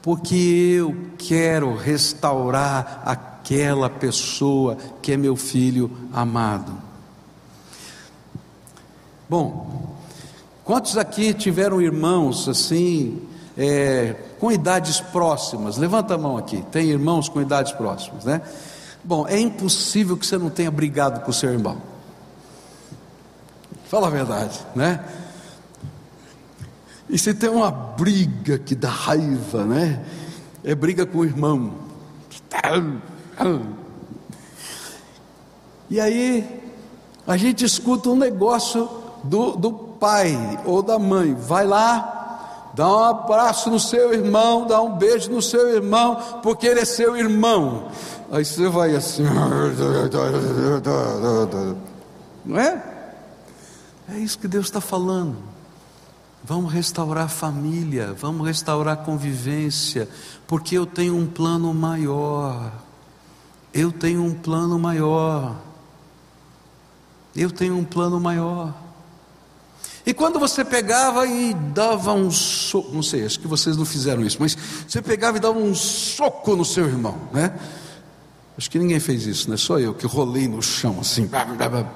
[0.00, 0.34] Porque
[0.78, 6.72] eu quero restaurar aquela pessoa que é meu filho amado.
[9.28, 9.96] Bom,
[10.64, 13.22] quantos aqui tiveram irmãos assim,
[13.56, 15.76] é, com idades próximas?
[15.76, 16.64] Levanta a mão aqui.
[16.72, 18.42] Tem irmãos com idades próximas, né?
[19.04, 21.91] Bom, é impossível que você não tenha brigado com o seu irmão.
[23.92, 25.04] Fala a verdade, né?
[27.10, 30.02] E se tem uma briga que dá raiva, né?
[30.64, 31.74] É briga com o irmão.
[35.90, 36.62] E aí,
[37.26, 38.88] a gente escuta um negócio
[39.24, 44.80] do, do pai ou da mãe: vai lá, dá um abraço no seu irmão, dá
[44.80, 47.88] um beijo no seu irmão, porque ele é seu irmão.
[48.30, 49.24] Aí você vai assim,
[52.42, 52.91] não é?
[54.12, 55.38] É isso que Deus está falando.
[56.44, 60.06] Vamos restaurar a família, vamos restaurar a convivência,
[60.46, 62.72] porque eu tenho um plano maior.
[63.72, 65.56] Eu tenho um plano maior.
[67.34, 68.74] Eu tenho um plano maior.
[70.04, 74.20] E quando você pegava e dava um soco, não sei, acho que vocês não fizeram
[74.22, 77.58] isso, mas você pegava e dava um soco no seu irmão, né?
[78.58, 79.56] Acho que ninguém fez isso, né?
[79.56, 81.30] Só eu que rolei no chão assim,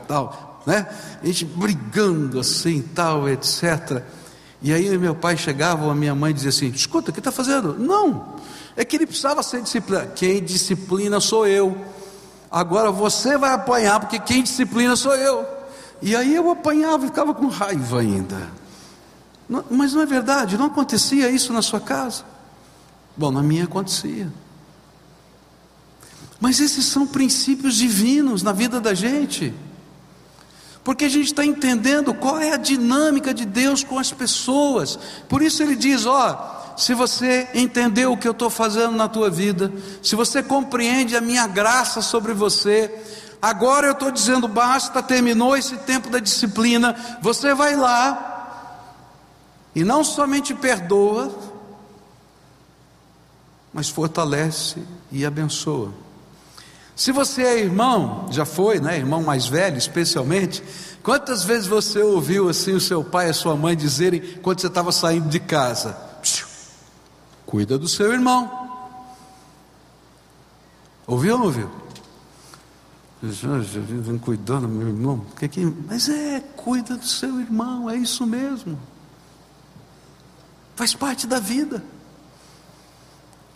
[0.09, 0.87] tal né?
[1.23, 4.03] A gente brigando assim, tal, etc.
[4.61, 7.79] E aí meu pai chegava, a minha mãe dizia assim: escuta, o que está fazendo?
[7.79, 8.35] Não,
[8.77, 10.11] é que ele precisava ser disciplinado.
[10.15, 11.77] Quem disciplina sou eu.
[12.51, 15.47] Agora você vai apanhar, porque quem disciplina sou eu.
[16.03, 18.51] E aí eu apanhava e ficava com raiva ainda.
[19.49, 22.25] Não, mas não é verdade, não acontecia isso na sua casa?
[23.17, 24.31] Bom, na minha acontecia.
[26.41, 29.55] Mas esses são princípios divinos na vida da gente
[30.87, 34.97] porque a gente está entendendo qual é a dinâmica de Deus com as pessoas.
[35.29, 39.29] Por isso ele diz: ó, se você entendeu o que eu estou fazendo na tua
[39.29, 43.03] vida, se você compreende a minha graça sobre você,
[43.43, 48.93] agora eu estou dizendo basta, terminou esse tempo da disciplina, você vai lá
[49.75, 51.37] e não somente perdoa,
[53.75, 56.06] mas fortalece e abençoa.
[56.97, 58.97] Se você é irmão, já foi, né?
[58.97, 60.63] Irmão mais velho, especialmente.
[61.03, 64.67] Quantas vezes você ouviu assim o seu pai e a sua mãe dizerem quando você
[64.67, 65.95] estava saindo de casa?
[67.45, 68.51] Cuida do seu irmão.
[71.07, 71.71] Ouviu ou não ouviu?
[73.23, 75.23] Vem cuidando, meu irmão.
[75.39, 75.65] Que que...
[75.67, 78.79] Mas é, cuida do seu irmão, é isso mesmo.
[80.75, 81.85] Faz parte da vida.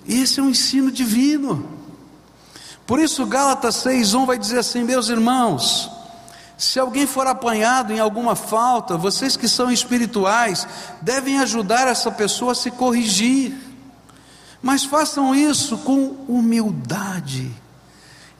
[0.07, 1.80] Esse é um ensino divino.
[2.90, 5.88] Por isso, Gálatas 6,1 vai dizer assim: Meus irmãos,
[6.59, 10.66] se alguém for apanhado em alguma falta, vocês que são espirituais,
[11.00, 13.57] devem ajudar essa pessoa a se corrigir,
[14.61, 17.53] mas façam isso com humildade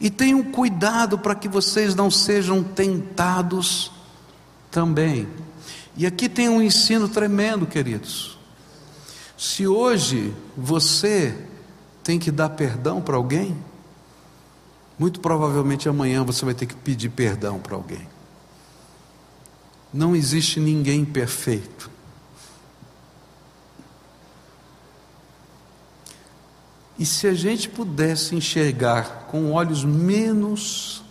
[0.01, 3.93] e tenham cuidado para que vocês não sejam tentados
[4.69, 5.29] também.
[5.97, 8.37] E aqui tem um ensino tremendo, queridos.
[9.39, 11.39] Se hoje você
[12.03, 13.57] tem que dar perdão para alguém,
[15.01, 18.07] muito provavelmente amanhã você vai ter que pedir perdão para alguém.
[19.91, 21.91] Não existe ninguém perfeito.
[26.99, 31.03] E se a gente pudesse enxergar com olhos menos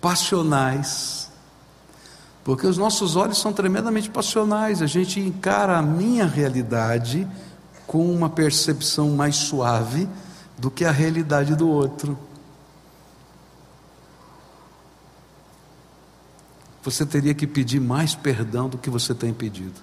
[0.00, 1.30] passionais,
[2.42, 7.28] porque os nossos olhos são tremendamente passionais, a gente encara a minha realidade
[7.86, 10.08] com uma percepção mais suave
[10.60, 12.18] do que a realidade do outro.
[16.82, 19.80] Você teria que pedir mais perdão do que você tem pedido.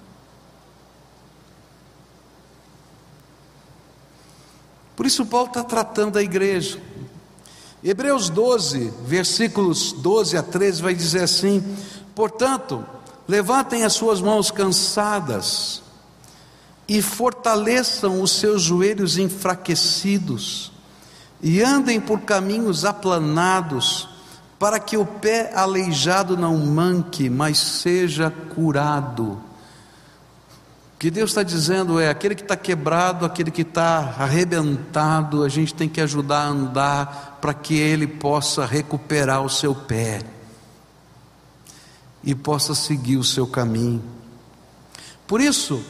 [4.94, 6.80] Por isso, Paulo está tratando a igreja.
[7.82, 11.62] Hebreus 12, versículos 12 a 13, vai dizer assim:
[12.14, 12.84] Portanto,
[13.26, 15.82] levantem as suas mãos cansadas,
[16.88, 20.72] e fortaleçam os seus joelhos enfraquecidos,
[21.42, 24.08] e andem por caminhos aplanados,
[24.58, 29.32] para que o pé aleijado não manque, mas seja curado.
[30.94, 35.48] O que Deus está dizendo é: aquele que está quebrado, aquele que está arrebentado, a
[35.48, 40.22] gente tem que ajudar a andar para que ele possa recuperar o seu pé
[42.24, 44.02] e possa seguir o seu caminho.
[45.24, 45.84] Por isso,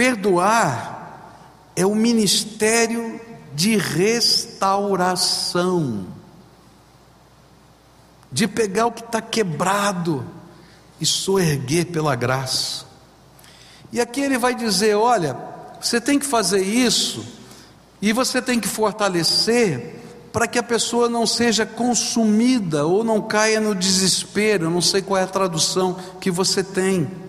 [0.00, 1.36] Perdoar
[1.76, 3.20] é o ministério
[3.54, 6.06] de restauração,
[8.32, 10.26] de pegar o que está quebrado
[10.98, 12.86] e soerguer pela graça.
[13.92, 15.36] E aqui ele vai dizer: olha,
[15.78, 17.22] você tem que fazer isso,
[18.00, 19.96] e você tem que fortalecer,
[20.32, 24.64] para que a pessoa não seja consumida ou não caia no desespero.
[24.64, 27.28] Eu não sei qual é a tradução que você tem.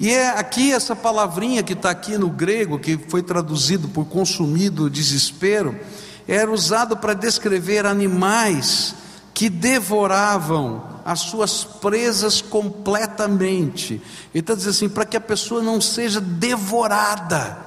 [0.00, 4.88] E é aqui essa palavrinha que está aqui no grego, que foi traduzido por consumido
[4.88, 5.78] desespero,
[6.26, 8.94] era usado para descrever animais
[9.34, 14.00] que devoravam as suas presas completamente.
[14.34, 17.66] Então diz assim, para que a pessoa não seja devorada.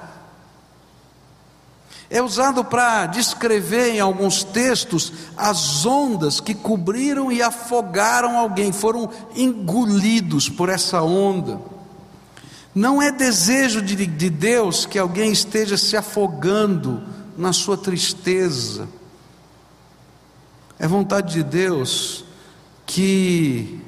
[2.08, 9.10] É usado para descrever em alguns textos as ondas que cobriram e afogaram alguém, foram
[9.34, 11.71] engolidos por essa onda.
[12.74, 17.02] Não é desejo de, de Deus que alguém esteja se afogando
[17.36, 18.88] na sua tristeza.
[20.78, 22.24] É vontade de Deus
[22.86, 23.80] que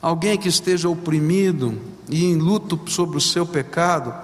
[0.00, 4.14] alguém que esteja oprimido e em luto sobre o seu pecado,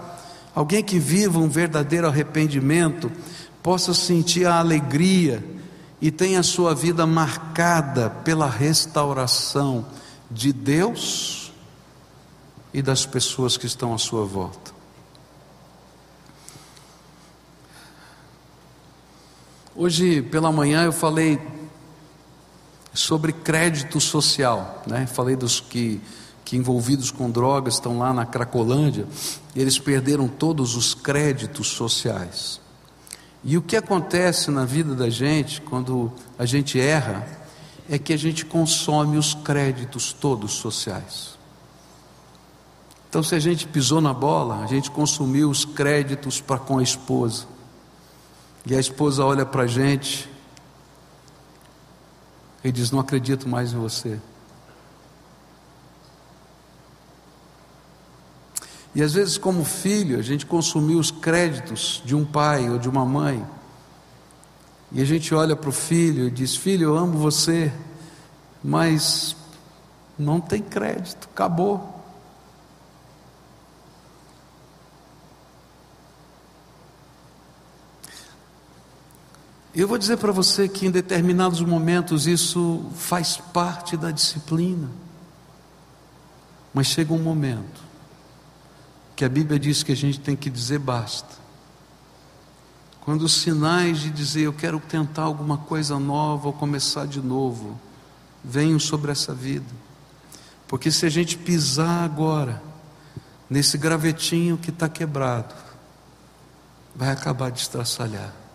[0.54, 3.12] alguém que viva um verdadeiro arrependimento,
[3.62, 5.44] possa sentir a alegria
[6.00, 9.86] e tenha a sua vida marcada pela restauração
[10.30, 11.47] de Deus
[12.72, 14.72] e das pessoas que estão à sua volta.
[19.74, 21.40] Hoje pela manhã eu falei
[22.92, 25.06] sobre crédito social, né?
[25.06, 26.00] Falei dos que,
[26.44, 29.06] que envolvidos com drogas estão lá na Cracolândia,
[29.54, 32.60] eles perderam todos os créditos sociais.
[33.44, 37.24] E o que acontece na vida da gente quando a gente erra
[37.88, 41.37] é que a gente consome os créditos todos sociais.
[43.08, 46.82] Então, se a gente pisou na bola, a gente consumiu os créditos para com a
[46.82, 47.46] esposa.
[48.66, 50.28] E a esposa olha para a gente
[52.62, 54.20] e diz: Não acredito mais em você.
[58.94, 62.88] E às vezes, como filho, a gente consumiu os créditos de um pai ou de
[62.90, 63.46] uma mãe.
[64.92, 67.72] E a gente olha para o filho e diz: Filho, eu amo você,
[68.62, 69.34] mas
[70.18, 71.97] não tem crédito, acabou.
[79.78, 84.88] Eu vou dizer para você que em determinados momentos isso faz parte da disciplina.
[86.74, 87.80] Mas chega um momento
[89.14, 91.36] que a Bíblia diz que a gente tem que dizer basta.
[93.02, 97.78] quando os sinais de dizer eu quero tentar alguma coisa nova ou começar de novo
[98.42, 99.72] venham sobre essa vida.
[100.66, 102.60] Porque se a gente pisar agora
[103.48, 105.54] nesse gravetinho que está quebrado,
[106.96, 108.47] vai acabar de estraçalhar.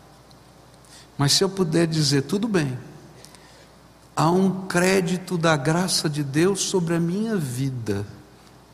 [1.23, 2.77] Mas se eu puder dizer, tudo bem,
[4.13, 8.05] há um crédito da graça de Deus sobre a minha vida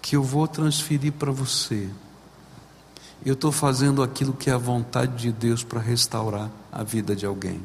[0.02, 1.88] que eu vou transferir para você
[3.26, 7.26] eu estou fazendo aquilo que é a vontade de Deus para restaurar a vida de
[7.26, 7.62] alguém.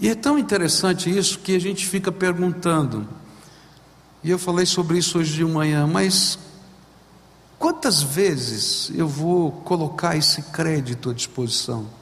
[0.00, 3.06] E é tão interessante isso que a gente fica perguntando,
[4.24, 6.38] e eu falei sobre isso hoje de manhã, mas
[7.58, 11.97] quantas vezes eu vou colocar esse crédito à disposição?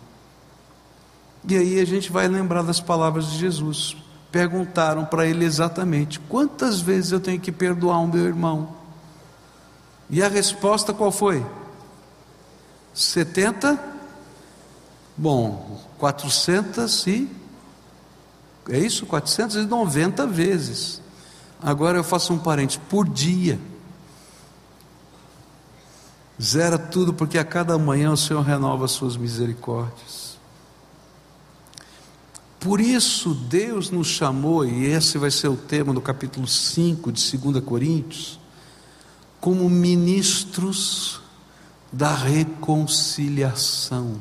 [1.49, 3.97] E aí a gente vai lembrar das palavras de Jesus.
[4.33, 8.75] Perguntaram para ele exatamente: quantas vezes eu tenho que perdoar o meu irmão?
[10.11, 11.45] E a resposta qual foi?
[12.93, 13.79] 70?
[15.17, 17.31] Bom, 400 e.
[18.69, 19.07] É isso?
[19.07, 21.01] 490 vezes.
[21.63, 23.59] Agora eu faço um parente, por dia.
[26.41, 30.26] Zera tudo, porque a cada manhã o Senhor renova as suas misericórdias.
[32.59, 37.37] Por isso Deus nos chamou, e esse vai ser o tema do capítulo 5 de
[37.37, 38.41] 2 Coríntios
[39.41, 41.21] como ministros
[41.93, 44.21] da reconciliação.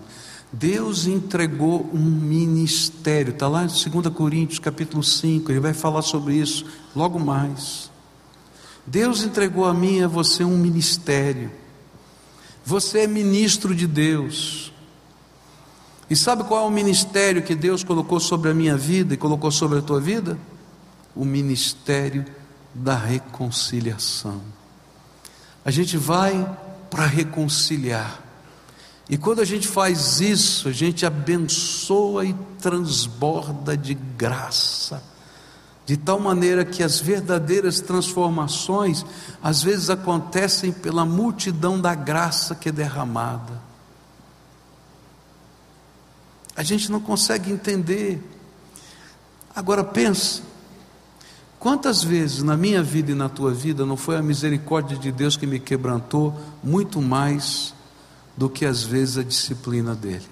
[0.51, 6.36] Deus entregou um ministério, está lá em 2 Coríntios capítulo 5, ele vai falar sobre
[6.36, 6.65] isso
[6.95, 7.89] logo mais.
[8.86, 11.51] Deus entregou a mim e a você um ministério.
[12.63, 14.71] Você é ministro de Deus.
[16.10, 19.49] E sabe qual é o ministério que Deus colocou sobre a minha vida e colocou
[19.51, 20.38] sobre a tua vida?
[21.16, 22.26] O ministério
[22.74, 24.41] da reconciliação.
[25.64, 26.47] A gente vai
[26.91, 28.22] para reconciliar.
[29.10, 35.01] E quando a gente faz isso, a gente abençoa e transborda de graça,
[35.86, 39.06] de tal maneira que as verdadeiras transformações
[39.41, 43.64] às vezes acontecem pela multidão da graça que é derramada.
[46.56, 48.22] A gente não consegue entender.
[49.56, 50.41] Agora pensa,
[51.66, 55.36] Quantas vezes na minha vida e na tua vida não foi a misericórdia de Deus
[55.36, 57.74] que me quebrantou muito mais
[58.38, 60.30] do que às vezes a disciplina dele?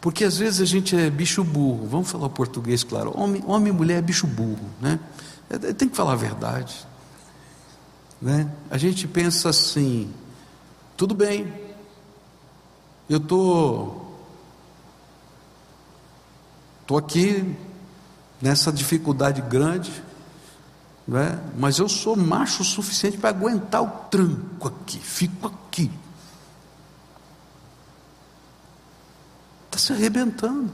[0.00, 3.16] Porque às vezes a gente é bicho burro, vamos falar português, claro.
[3.16, 4.98] Homem, homem e mulher é bicho burro, né?
[5.48, 6.84] É, é, tem que falar a verdade.
[8.20, 8.50] Né?
[8.68, 10.12] A gente pensa assim:
[10.96, 11.46] tudo bem,
[13.12, 14.02] eu estou
[16.82, 17.56] Estou aqui
[18.40, 19.90] nessa dificuldade grande,
[21.06, 21.40] né?
[21.56, 25.90] mas eu sou macho o suficiente para aguentar o tranco aqui, fico aqui.
[29.66, 30.70] Está se arrebentando.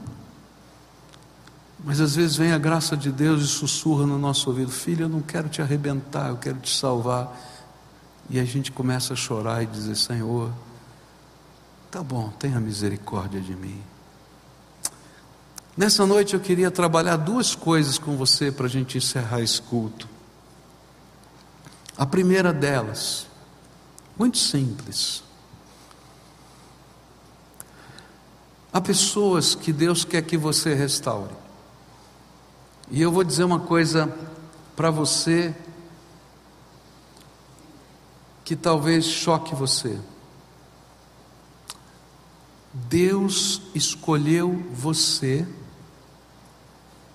[1.85, 5.09] Mas às vezes vem a graça de Deus e sussurra no nosso ouvido: Filho, eu
[5.09, 7.33] não quero te arrebentar, eu quero te salvar.
[8.29, 10.51] E a gente começa a chorar e dizer: Senhor,
[11.91, 13.81] tá bom, tenha misericórdia de mim.
[15.75, 20.07] Nessa noite eu queria trabalhar duas coisas com você para a gente encerrar esse culto.
[21.97, 23.27] A primeira delas,
[24.17, 25.23] muito simples.
[28.71, 31.33] Há pessoas que Deus quer que você restaure.
[32.91, 34.13] E eu vou dizer uma coisa
[34.75, 35.55] para você
[38.43, 39.99] que talvez choque você.
[42.73, 45.47] Deus escolheu você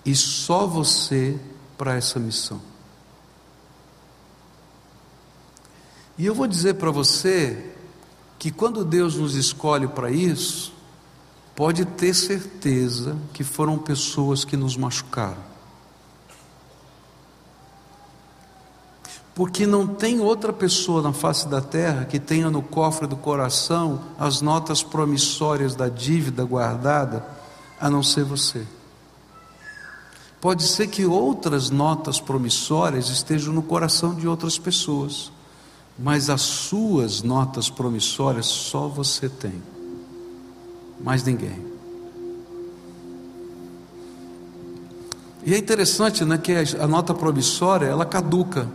[0.05, 1.39] e só você
[1.77, 2.61] para essa missão.
[6.17, 7.73] E eu vou dizer para você
[8.39, 10.73] que quando Deus nos escolhe para isso,
[11.55, 15.43] pode ter certeza que foram pessoas que nos machucaram.
[19.35, 23.99] Porque não tem outra pessoa na face da terra que tenha no cofre do coração
[24.17, 27.23] as notas promissórias da dívida guardada,
[27.79, 28.65] a não ser você.
[30.39, 35.31] Pode ser que outras notas promissórias estejam no coração de outras pessoas,
[35.99, 39.61] mas as suas notas promissórias só você tem,
[41.01, 41.65] mais ninguém.
[45.43, 48.67] E é interessante, né, que a nota promissória ela caduca,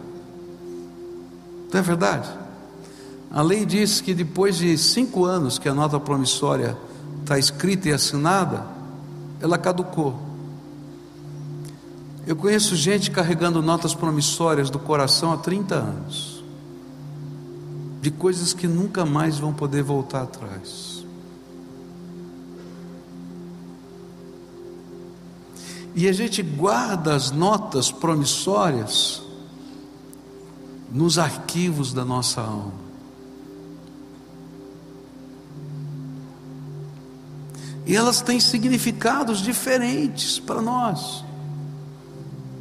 [1.72, 2.28] não é verdade?
[3.30, 6.76] A lei diz que depois de cinco anos que a nota promissória
[7.22, 8.66] está escrita e assinada,
[9.40, 10.20] ela caducou.
[12.26, 16.40] Eu conheço gente carregando notas promissórias do coração há 30 anos.
[18.00, 21.04] de coisas que nunca mais vão poder voltar atrás.
[25.94, 29.22] E a gente guarda as notas promissórias
[30.90, 32.90] nos arquivos da nossa alma.
[37.86, 41.24] E elas têm significados diferentes para nós.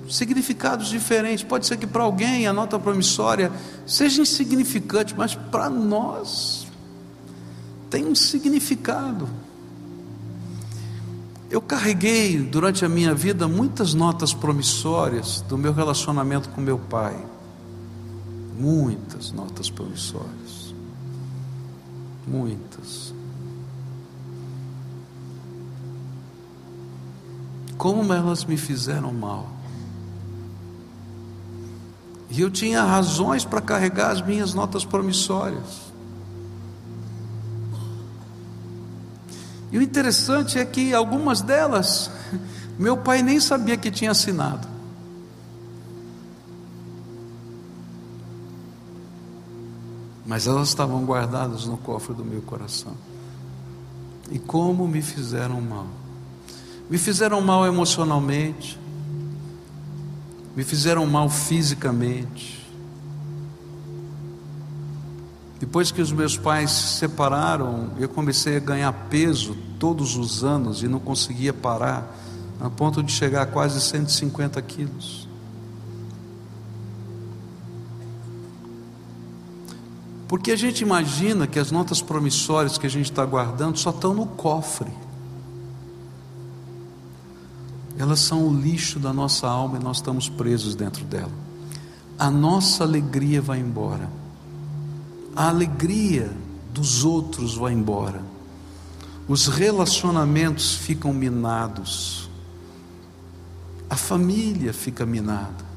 [0.10, 1.44] Significados diferentes.
[1.44, 3.52] Pode ser que para alguém a nota promissória
[3.86, 6.66] seja insignificante, mas para nós
[7.90, 9.30] tem um significado.
[11.50, 17.16] Eu carreguei durante a minha vida muitas notas promissórias do meu relacionamento com meu pai.
[18.60, 20.76] Muitas notas promissórias.
[22.28, 23.14] Muitas.
[27.78, 29.50] Como elas me fizeram mal.
[32.30, 35.90] E eu tinha razões para carregar as minhas notas promissórias.
[39.72, 42.12] E o interessante é que algumas delas,
[42.78, 44.69] meu pai nem sabia que tinha assinado.
[50.30, 52.94] Mas elas estavam guardadas no cofre do meu coração.
[54.30, 55.88] E como me fizeram mal.
[56.88, 58.80] Me fizeram mal emocionalmente,
[60.56, 62.64] me fizeram mal fisicamente.
[65.60, 70.84] Depois que os meus pais se separaram, eu comecei a ganhar peso todos os anos
[70.84, 72.16] e não conseguia parar,
[72.62, 75.29] a ponto de chegar a quase 150 quilos.
[80.30, 84.14] Porque a gente imagina que as notas promissórias que a gente está guardando só estão
[84.14, 84.92] no cofre.
[87.98, 91.32] Elas são o lixo da nossa alma e nós estamos presos dentro dela.
[92.18, 94.08] A nossa alegria vai embora.
[95.36, 96.32] A alegria
[96.72, 98.22] dos outros vai embora.
[99.28, 102.30] Os relacionamentos ficam minados.
[103.90, 105.69] A família fica minada.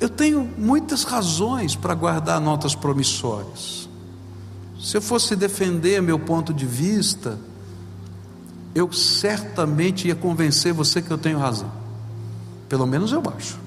[0.00, 3.88] Eu tenho muitas razões para guardar notas promissórias.
[4.80, 7.38] Se eu fosse defender meu ponto de vista,
[8.74, 11.70] eu certamente ia convencer você que eu tenho razão.
[12.66, 13.58] Pelo menos eu acho.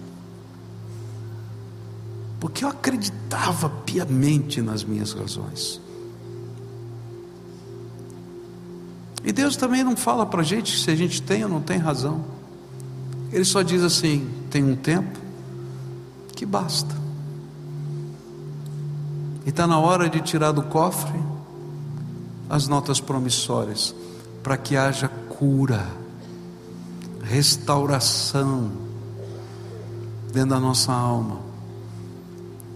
[2.39, 5.79] Porque eu acreditava piamente nas minhas razões.
[9.23, 11.77] E Deus também não fala para a gente se a gente tem ou não tem
[11.77, 12.25] razão.
[13.31, 15.19] Ele só diz assim: tem um tempo,
[16.43, 16.93] que basta.
[19.45, 21.17] E está na hora de tirar do cofre
[22.49, 23.95] as notas promissórias,
[24.43, 25.87] para que haja cura,
[27.23, 28.71] restauração
[30.33, 31.39] dentro da nossa alma,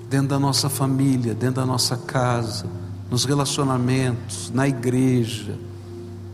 [0.09, 2.68] dentro da nossa família, dentro da nossa casa,
[3.11, 5.59] nos relacionamentos, na igreja,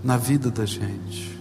[0.03, 1.32] na vida da gente.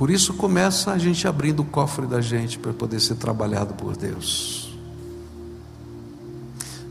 [0.00, 3.94] Por isso começa a gente abrindo o cofre da gente para poder ser trabalhado por
[3.94, 4.74] Deus.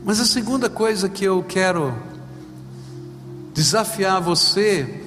[0.04, 1.92] Mas a segunda coisa que eu quero
[3.52, 5.02] desafiar você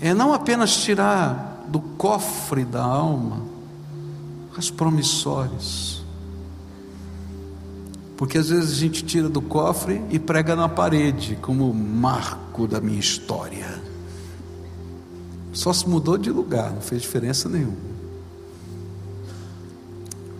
[0.00, 3.44] é não apenas tirar do cofre da alma
[4.58, 6.02] as promissórias.
[8.16, 12.80] Porque às vezes a gente tira do cofre e prega na parede como marco da
[12.80, 13.93] minha história.
[15.54, 17.94] Só se mudou de lugar, não fez diferença nenhuma.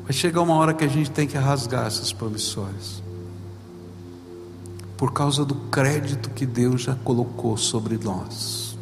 [0.03, 3.03] Vai chegar uma hora que a gente tem que rasgar essas promissórias.
[4.99, 8.77] Por causa do crédito que Deus já colocou sobre nós.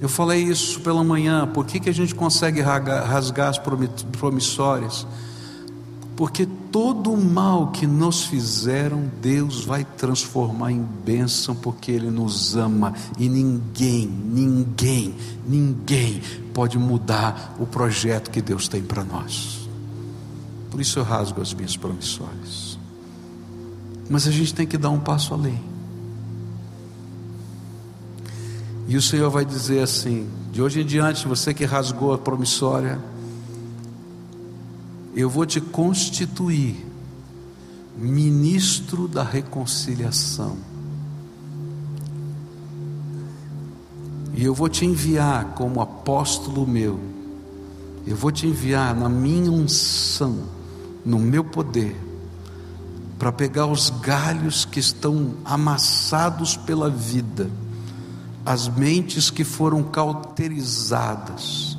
[0.00, 1.46] Eu falei isso pela manhã.
[1.46, 5.06] Por que, que a gente consegue rasgar as promissórias?
[6.18, 12.56] porque todo o mal que nos fizeram, Deus vai transformar em bênção, porque Ele nos
[12.56, 15.14] ama e ninguém, ninguém,
[15.46, 19.68] ninguém pode mudar o projeto que Deus tem para nós.
[20.70, 22.78] Por isso eu rasgo as minhas promissões.
[24.08, 25.60] Mas a gente tem que dar um passo além.
[28.86, 32.98] E o Senhor vai dizer assim: de hoje em diante, você que rasgou a promissória,
[35.20, 36.86] eu vou te constituir
[37.96, 40.56] ministro da reconciliação.
[44.32, 47.00] E eu vou te enviar como apóstolo meu.
[48.06, 50.44] Eu vou te enviar na minha unção,
[51.04, 52.00] no meu poder,
[53.18, 57.50] para pegar os galhos que estão amassados pela vida,
[58.46, 61.76] as mentes que foram cauterizadas,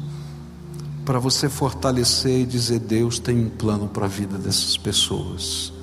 [1.10, 5.74] para você fortalecer e dizer: Deus tem um plano para a vida dessas pessoas.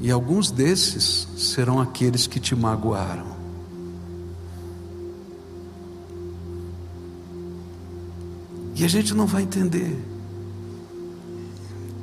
[0.00, 3.28] E alguns desses serão aqueles que te magoaram.
[8.74, 9.96] E a gente não vai entender.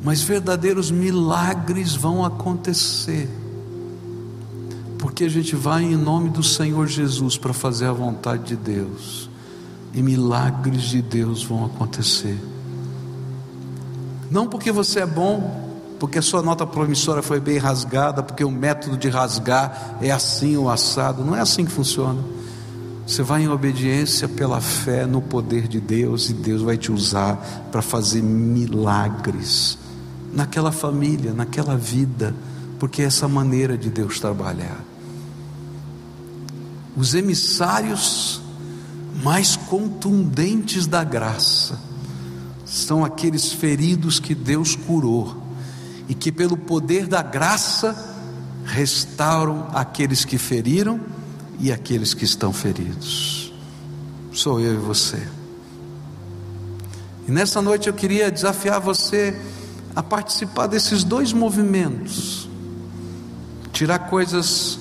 [0.02, 3.30] Mas verdadeiros milagres vão acontecer.
[5.00, 9.30] Porque a gente vai em nome do Senhor Jesus para fazer a vontade de Deus.
[9.96, 12.38] E milagres de Deus vão acontecer.
[14.30, 15.66] Não porque você é bom,
[16.00, 20.58] porque a sua nota promissória foi bem rasgada, porque o método de rasgar é assim
[20.58, 21.24] ou assado.
[21.24, 22.22] Não é assim que funciona.
[23.08, 27.36] Você vai em obediência pela fé no poder de Deus e Deus vai te usar
[27.72, 29.78] para fazer milagres
[30.34, 32.36] naquela família, naquela vida,
[32.80, 34.84] porque é essa maneira de Deus trabalhar.
[36.98, 38.42] Os emissários
[39.24, 41.80] mais contundentes da graça
[42.66, 45.44] são aqueles feridos que Deus curou
[46.08, 48.14] e que, pelo poder da graça,
[48.66, 51.00] restauram aqueles que feriram
[51.60, 53.54] e aqueles que estão feridos.
[54.34, 55.26] Sou eu e você.
[57.28, 59.40] E nessa noite eu queria desafiar você
[59.96, 62.50] a participar desses dois movimentos,
[63.72, 64.78] tirar coisas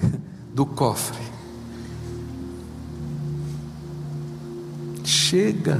[0.52, 1.27] do cofre.
[5.28, 5.78] Chega.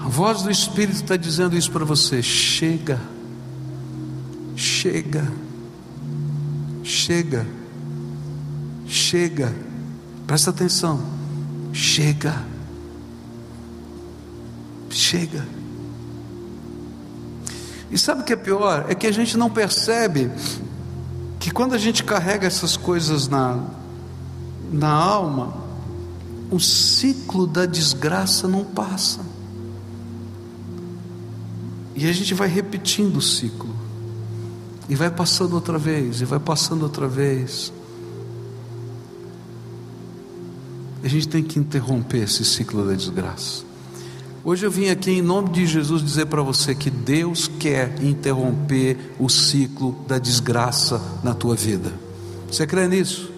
[0.00, 3.00] A voz do Espírito está dizendo isso para você: chega.
[4.56, 5.32] Chega,
[6.82, 7.46] chega,
[8.86, 9.54] chega,
[10.26, 11.00] presta atenção,
[11.72, 12.44] chega,
[14.90, 15.46] chega.
[17.90, 18.86] E sabe o que é pior?
[18.88, 20.30] É que a gente não percebe
[21.38, 23.64] que quando a gente carrega essas coisas na,
[24.72, 25.63] na alma,
[26.54, 29.20] o ciclo da desgraça não passa.
[31.96, 33.74] E a gente vai repetindo o ciclo.
[34.88, 37.72] E vai passando outra vez, e vai passando outra vez.
[41.02, 43.64] A gente tem que interromper esse ciclo da desgraça.
[44.44, 49.12] Hoje eu vim aqui em nome de Jesus dizer para você que Deus quer interromper
[49.18, 51.92] o ciclo da desgraça na tua vida.
[52.46, 53.33] Você crê nisso?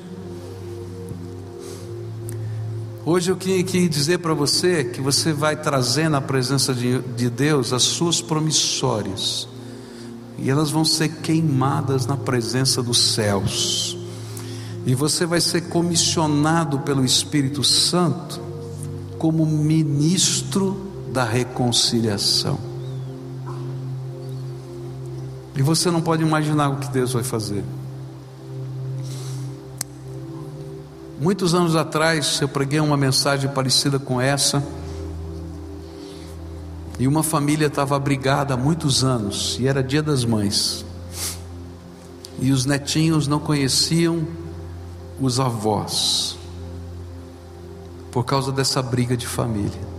[3.08, 7.72] Hoje eu queria dizer para você que você vai trazer na presença de, de Deus
[7.72, 9.46] as suas promissórias
[10.36, 13.96] e elas vão ser queimadas na presença dos céus.
[14.84, 18.40] E você vai ser comissionado pelo Espírito Santo
[19.20, 22.58] como ministro da reconciliação.
[25.54, 27.62] E você não pode imaginar o que Deus vai fazer.
[31.18, 34.62] Muitos anos atrás eu preguei uma mensagem parecida com essa
[36.98, 40.84] e uma família estava abrigada há muitos anos, e era dia das mães.
[42.38, 44.26] E os netinhos não conheciam
[45.20, 46.36] os avós,
[48.10, 49.96] por causa dessa briga de família.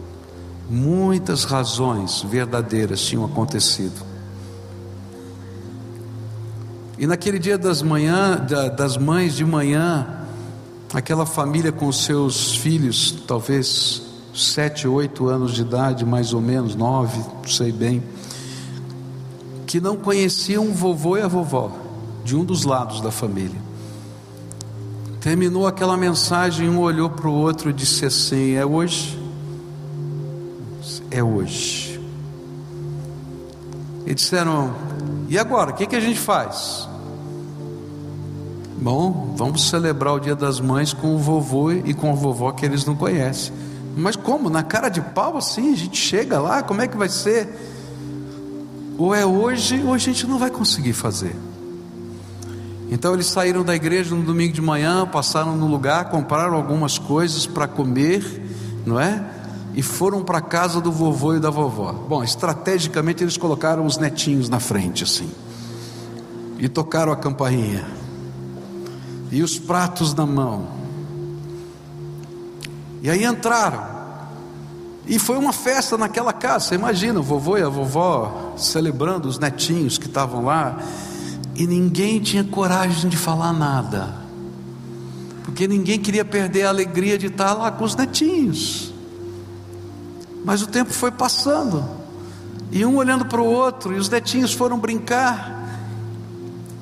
[0.70, 4.06] Muitas razões verdadeiras tinham acontecido.
[6.98, 8.44] E naquele dia das, manhã,
[8.76, 10.27] das mães de manhã,
[10.94, 14.02] aquela família com seus filhos, talvez
[14.34, 18.04] sete, oito anos de idade, mais ou menos, nove, não sei bem,
[19.66, 21.72] que não conheciam o vovô e a vovó,
[22.24, 23.68] de um dos lados da família.
[25.20, 29.20] Terminou aquela mensagem, um olhou para o outro e disse assim: É hoje?
[31.12, 32.00] É hoje.
[34.06, 34.74] E disseram:
[35.28, 35.72] E agora?
[35.72, 36.88] O que, que a gente faz?
[38.80, 42.64] Bom, vamos celebrar o Dia das Mães com o vovô e com a vovó que
[42.64, 43.52] eles não conhecem.
[43.96, 44.50] Mas como?
[44.50, 45.74] Na cara de pau assim?
[45.74, 47.50] A gente chega lá, como é que vai ser?
[48.96, 51.36] Ou é hoje, ou a gente não vai conseguir fazer.
[52.90, 57.48] Então eles saíram da igreja no domingo de manhã, passaram no lugar, compraram algumas coisas
[57.48, 58.24] para comer,
[58.86, 59.26] não é?
[59.74, 61.92] E foram para a casa do vovô e da vovó.
[61.92, 65.30] Bom, estrategicamente eles colocaram os netinhos na frente, assim,
[66.58, 67.86] e tocaram a campainha,
[69.32, 70.68] e os pratos na mão.
[73.02, 73.98] E aí entraram.
[75.06, 76.66] E foi uma festa naquela casa.
[76.66, 80.80] Você imagina o vovô e a vovó celebrando os netinhos que estavam lá.
[81.56, 84.14] E ninguém tinha coragem de falar nada.
[85.44, 88.94] Porque ninguém queria perder a alegria de estar lá com os netinhos.
[90.44, 91.84] Mas o tempo foi passando.
[92.70, 95.66] E um olhando para o outro, e os netinhos foram brincar.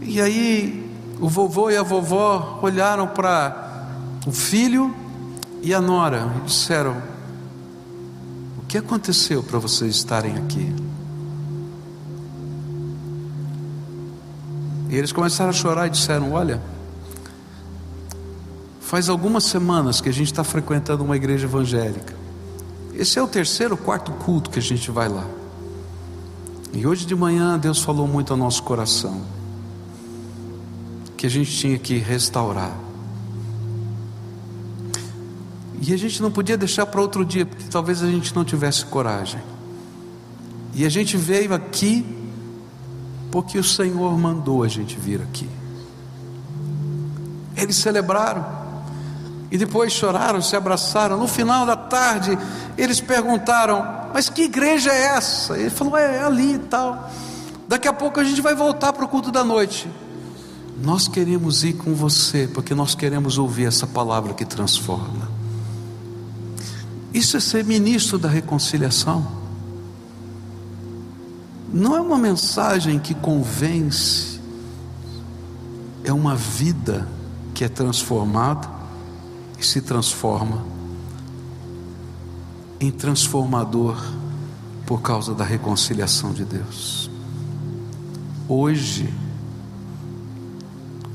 [0.02, 0.85] E aí
[1.20, 3.88] o vovô e a vovó olharam para
[4.26, 4.94] o filho
[5.62, 7.02] e a nora disseram:
[8.58, 10.76] O que aconteceu para vocês estarem aqui?
[14.90, 16.62] E eles começaram a chorar e disseram: Olha,
[18.82, 22.14] faz algumas semanas que a gente está frequentando uma igreja evangélica.
[22.94, 25.26] Esse é o terceiro, quarto culto que a gente vai lá.
[26.74, 29.22] E hoje de manhã Deus falou muito ao nosso coração
[31.26, 32.72] que a gente tinha que restaurar.
[35.82, 38.86] E a gente não podia deixar para outro dia, porque talvez a gente não tivesse
[38.86, 39.42] coragem.
[40.76, 42.06] E a gente veio aqui
[43.32, 45.50] porque o Senhor mandou a gente vir aqui.
[47.58, 48.46] Eles celebraram
[49.50, 51.18] e depois choraram, se abraçaram.
[51.18, 52.38] No final da tarde,
[52.78, 55.58] eles perguntaram: Mas que igreja é essa?
[55.58, 57.10] Ele falou: É, é ali e tal.
[57.68, 59.90] Daqui a pouco a gente vai voltar para o culto da noite.
[60.82, 65.30] Nós queremos ir com você, porque nós queremos ouvir essa palavra que transforma.
[67.14, 69.26] Isso é ser ministro da reconciliação.
[71.72, 74.40] Não é uma mensagem que convence,
[76.04, 77.08] é uma vida
[77.54, 78.70] que é transformada
[79.58, 80.64] e se transforma
[82.80, 83.98] em transformador
[84.86, 87.10] por causa da reconciliação de Deus.
[88.48, 89.12] Hoje,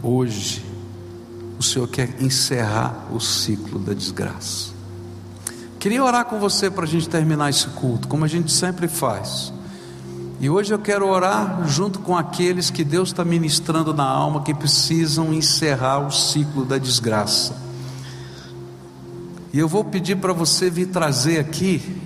[0.03, 0.64] hoje,
[1.59, 4.72] o Senhor quer encerrar o ciclo da desgraça.
[5.78, 9.53] Queria orar com você para a gente terminar esse culto, como a gente sempre faz.
[10.40, 14.55] E hoje eu quero orar junto com aqueles que Deus está ministrando na alma que
[14.55, 17.55] precisam encerrar o ciclo da desgraça.
[19.53, 22.01] E eu vou pedir para você vir trazer aqui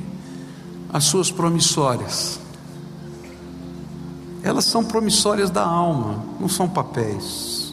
[0.92, 2.40] as suas promissórias.
[4.42, 7.63] Elas são promissórias da alma, não são papéis.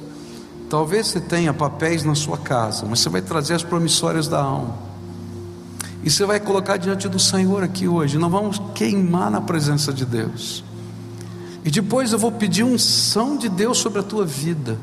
[0.71, 4.73] Talvez você tenha papéis na sua casa, mas você vai trazer as promissórias da alma.
[6.01, 8.17] E você vai colocar diante do Senhor aqui hoje.
[8.17, 10.63] Nós vamos queimar na presença de Deus.
[11.65, 14.79] E depois eu vou pedir unção de Deus sobre a tua vida.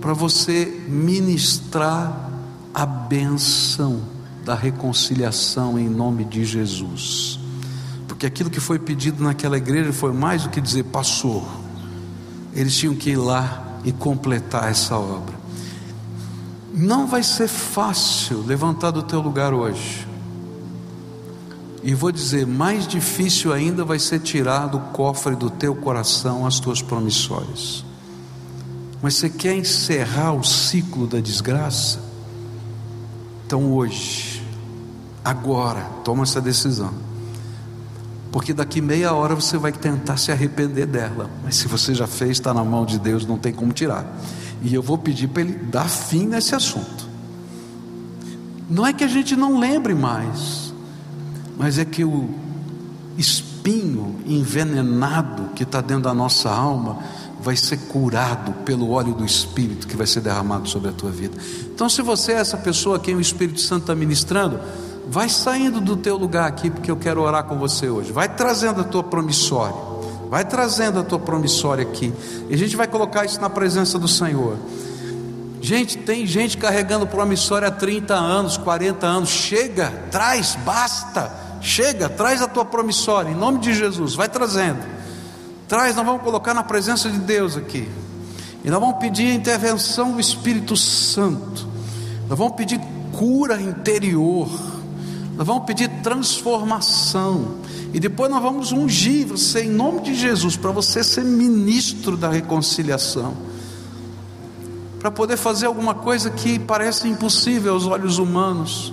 [0.00, 2.28] Para você ministrar
[2.74, 4.02] a benção
[4.44, 7.38] da reconciliação em nome de Jesus.
[8.08, 11.46] Porque aquilo que foi pedido naquela igreja foi mais do que dizer passou.
[12.52, 15.34] Eles tinham que ir lá e completar essa obra.
[16.74, 20.06] Não vai ser fácil levantar do teu lugar hoje.
[21.82, 26.60] E vou dizer, mais difícil ainda vai ser tirar do cofre do teu coração as
[26.60, 27.84] tuas promissórias.
[29.02, 31.98] Mas você quer encerrar o ciclo da desgraça?
[33.44, 34.46] Então hoje,
[35.24, 37.11] agora, toma essa decisão.
[38.32, 41.30] Porque daqui meia hora você vai tentar se arrepender dela.
[41.44, 44.06] Mas se você já fez, está na mão de Deus, não tem como tirar.
[44.62, 47.06] E eu vou pedir para ele dar fim nesse assunto.
[48.70, 50.72] Não é que a gente não lembre mais,
[51.58, 52.30] mas é que o
[53.18, 57.00] espinho envenenado que está dentro da nossa alma
[57.42, 61.36] vai ser curado pelo óleo do Espírito que vai ser derramado sobre a tua vida.
[61.74, 64.58] Então, se você é essa pessoa a quem o Espírito Santo está ministrando,
[65.08, 68.12] vai saindo do teu lugar aqui, porque eu quero orar com você hoje.
[68.12, 69.76] Vai trazendo a tua promissória.
[70.28, 72.12] Vai trazendo a tua promissória aqui.
[72.48, 74.56] E a gente vai colocar isso na presença do Senhor.
[75.60, 79.28] Gente, tem gente carregando promissória há 30 anos, 40 anos.
[79.28, 81.30] Chega, traz, basta.
[81.60, 84.14] Chega, traz a tua promissória, em nome de Jesus.
[84.14, 84.82] Vai trazendo.
[85.68, 87.88] Traz, nós vamos colocar na presença de Deus aqui.
[88.64, 91.68] E nós vamos pedir a intervenção do Espírito Santo.
[92.28, 92.80] Nós vamos pedir
[93.12, 94.48] cura interior.
[95.36, 97.56] Nós vamos pedir transformação.
[97.92, 102.30] E depois nós vamos ungir você em nome de Jesus, para você ser ministro da
[102.30, 103.34] reconciliação.
[104.98, 108.92] Para poder fazer alguma coisa que parece impossível aos olhos humanos.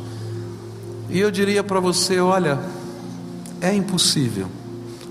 [1.10, 2.60] E eu diria para você: olha,
[3.62, 4.48] é impossível.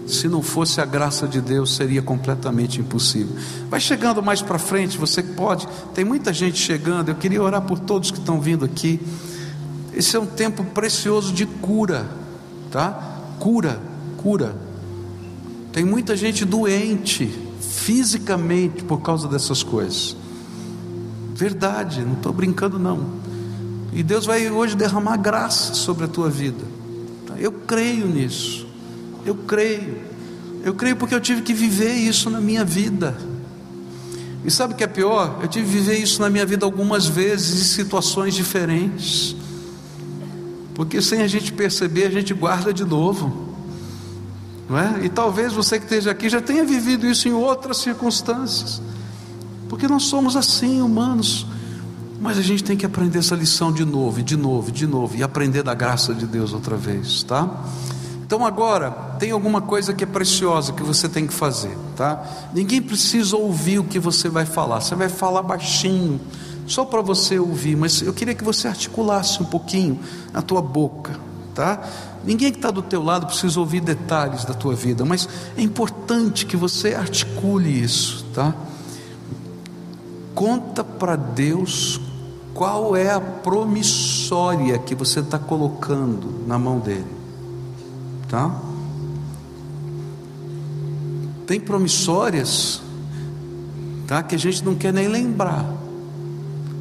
[0.06, 3.36] Se não fosse a graça de Deus, seria completamente impossível.
[3.68, 5.68] Vai chegando mais para frente, você pode.
[5.94, 7.10] Tem muita gente chegando.
[7.10, 8.98] Eu queria orar por todos que estão vindo aqui.
[9.92, 12.08] Esse é um tempo precioso de cura,
[12.70, 13.18] tá?
[13.38, 13.80] cura,
[14.16, 14.54] cura.
[15.72, 17.30] Tem muita gente doente
[17.60, 20.16] fisicamente por causa dessas coisas.
[21.34, 23.18] Verdade, não estou brincando não.
[23.92, 26.64] E Deus vai hoje derramar graça sobre a tua vida.
[27.38, 28.66] Eu creio nisso.
[29.24, 29.98] Eu creio.
[30.64, 33.16] Eu creio porque eu tive que viver isso na minha vida.
[34.44, 35.38] E sabe o que é pior?
[35.42, 39.36] Eu tive que viver isso na minha vida algumas vezes em situações diferentes.
[40.78, 43.48] Porque sem a gente perceber, a gente guarda de novo.
[44.70, 45.00] Não é?
[45.02, 48.80] E talvez você que esteja aqui já tenha vivido isso em outras circunstâncias.
[49.68, 51.48] Porque nós somos assim, humanos.
[52.20, 55.22] Mas a gente tem que aprender essa lição de novo, de novo, de novo, e
[55.24, 57.64] aprender da graça de Deus outra vez, tá?
[58.24, 62.24] Então agora tem alguma coisa que é preciosa que você tem que fazer, tá?
[62.54, 64.80] Ninguém precisa ouvir o que você vai falar.
[64.80, 66.20] Você vai falar baixinho,
[66.68, 67.76] só para você ouvir.
[67.76, 69.98] Mas eu queria que você articulasse um pouquinho
[70.32, 71.18] a tua boca,
[71.54, 71.82] tá?
[72.24, 76.46] Ninguém que está do teu lado precisa ouvir detalhes da tua vida, mas é importante
[76.46, 78.54] que você articule isso, tá?
[80.34, 82.00] Conta para Deus
[82.54, 87.18] qual é a promissória que você está colocando na mão dele
[88.28, 88.54] tá?
[91.46, 92.80] Tem promissórias,
[94.06, 94.22] tá?
[94.22, 95.64] Que a gente não quer nem lembrar.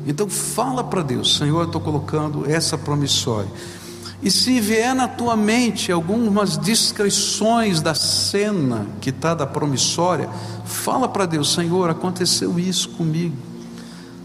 [0.07, 3.49] Então fala para Deus, Senhor, eu estou colocando essa promissória.
[4.23, 10.29] E se vier na tua mente algumas descrições da cena que está da promissória,
[10.65, 13.35] fala para Deus, Senhor, aconteceu isso comigo,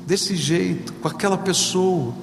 [0.06, 2.14] desse jeito, com aquela pessoa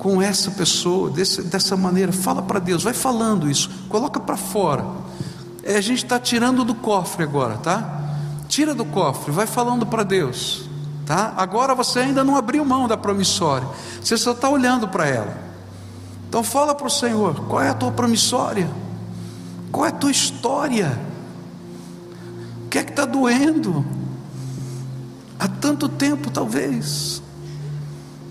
[0.00, 2.10] com essa pessoa, desse, dessa maneira.
[2.10, 4.84] Fala para Deus, vai falando isso, coloca para fora.
[5.62, 8.16] É, a gente está tirando do cofre agora, tá?
[8.48, 10.69] Tira do cofre, vai falando para Deus,
[11.10, 11.34] tá?
[11.36, 13.66] Agora você ainda não abriu mão da promissória,
[14.00, 15.36] você só está olhando para ela.
[16.28, 18.70] Então fala para o Senhor, qual é a tua promissória?
[19.72, 20.96] Qual é a tua história?
[22.64, 23.84] O que é que está doendo?
[25.36, 27.20] Há tanto tempo, talvez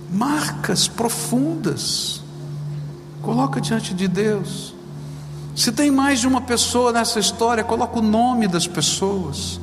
[0.09, 2.23] marcas profundas.
[3.21, 4.73] Coloca diante de Deus.
[5.53, 9.59] Se tem mais de uma pessoa nessa história, coloca o nome das pessoas.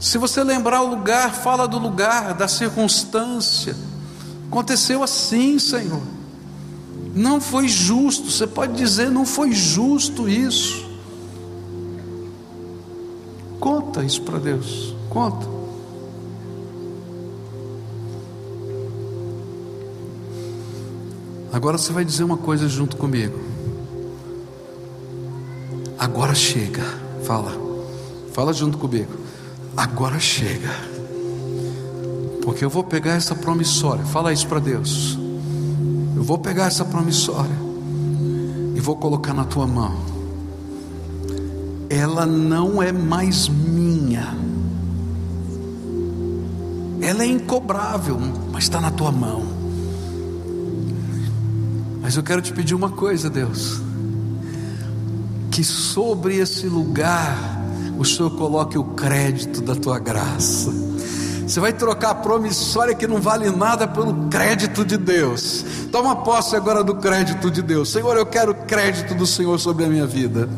[0.00, 3.76] Se você lembrar o lugar, fala do lugar, da circunstância.
[4.48, 6.00] Aconteceu assim, Senhor.
[7.14, 8.30] Não foi justo.
[8.30, 10.88] Você pode dizer, não foi justo isso.
[13.60, 14.94] Conta isso para Deus.
[15.10, 15.46] Conta.
[21.52, 23.38] Agora você vai dizer uma coisa junto comigo.
[25.98, 26.84] Agora chega.
[27.22, 27.52] Fala.
[28.32, 29.20] Fala junto comigo.
[29.76, 30.70] Agora chega.
[32.42, 34.04] Porque eu vou pegar essa promissória.
[34.04, 35.18] Fala isso para Deus.
[36.16, 37.56] Eu vou pegar essa promissória
[38.74, 39.94] e vou colocar na tua mão.
[41.88, 44.34] Ela não é mais minha.
[47.00, 48.18] Ela é incobrável,
[48.52, 49.42] mas está na tua mão.
[52.02, 53.80] Mas eu quero te pedir uma coisa, Deus:
[55.50, 57.49] que sobre esse lugar
[58.00, 60.72] o Senhor coloque o crédito da tua graça.
[61.46, 65.62] Você vai trocar a promissória que não vale nada pelo crédito de Deus.
[65.92, 67.90] Toma posse agora do crédito de Deus.
[67.90, 70.48] Senhor, eu quero crédito do Senhor sobre a minha vida.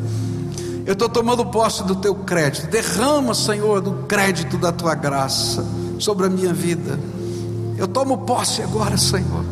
[0.85, 2.67] Eu estou tomando posse do teu crédito.
[2.67, 5.65] Derrama, Senhor, do crédito da tua graça
[5.99, 6.97] sobre a minha vida.
[7.77, 9.43] Eu tomo posse agora, Senhor.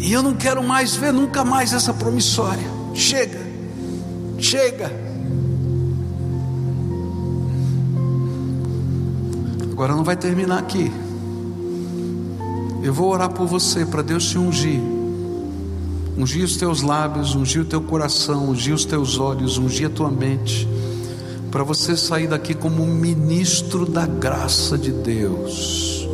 [0.00, 2.66] E eu não quero mais ver nunca mais essa promissória.
[2.92, 3.40] Chega,
[4.36, 5.11] chega.
[9.82, 10.92] Agora não vai terminar aqui.
[12.84, 14.80] Eu vou orar por você para Deus te ungir.
[16.16, 20.08] Ungir os teus lábios, ungir o teu coração, ungir os teus olhos, ungir a tua
[20.08, 20.68] mente.
[21.50, 26.08] Para você sair daqui como ministro da graça de Deus.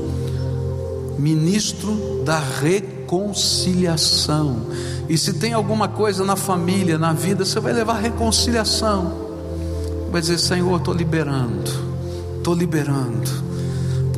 [1.19, 4.63] Ministro da reconciliação.
[5.11, 9.13] E se tem alguma coisa na família, na vida, você vai levar reconciliação.
[10.11, 11.71] Vai dizer: Senhor, estou liberando,
[12.39, 13.47] estou liberando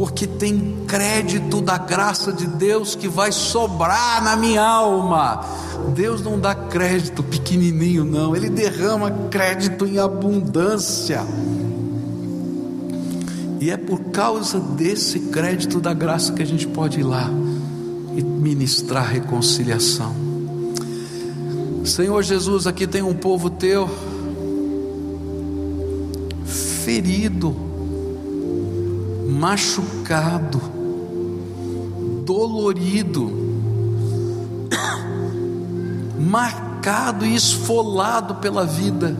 [0.01, 5.45] porque tem crédito da graça de Deus que vai sobrar na minha alma.
[5.95, 11.21] Deus não dá crédito pequenininho, não, Ele derrama crédito em abundância.
[13.61, 17.29] E é por causa desse crédito da graça que a gente pode ir lá
[18.17, 20.15] e ministrar reconciliação.
[21.85, 23.87] Senhor Jesus, aqui tem um povo teu
[26.47, 27.70] ferido,
[29.31, 30.61] machucado,
[32.25, 33.31] dolorido,
[36.19, 39.17] marcado e esfolado pela vida.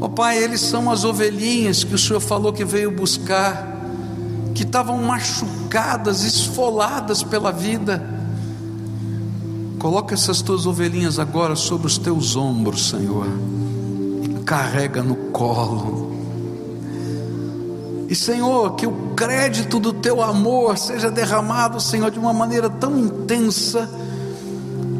[0.00, 3.70] Ó oh, Pai, eles são as ovelhinhas que o Senhor falou que veio buscar
[4.54, 8.02] que estavam machucadas, esfoladas pela vida.
[9.78, 13.26] Coloca essas tuas ovelhinhas agora sobre os teus ombros, Senhor,
[14.22, 15.99] e carrega no colo.
[18.10, 22.98] E Senhor, que o crédito do teu amor seja derramado, Senhor, de uma maneira tão
[22.98, 23.88] intensa,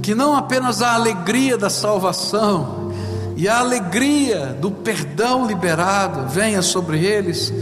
[0.01, 2.93] que não apenas a alegria da salvação
[3.37, 7.53] e a alegria do perdão liberado venha sobre eles,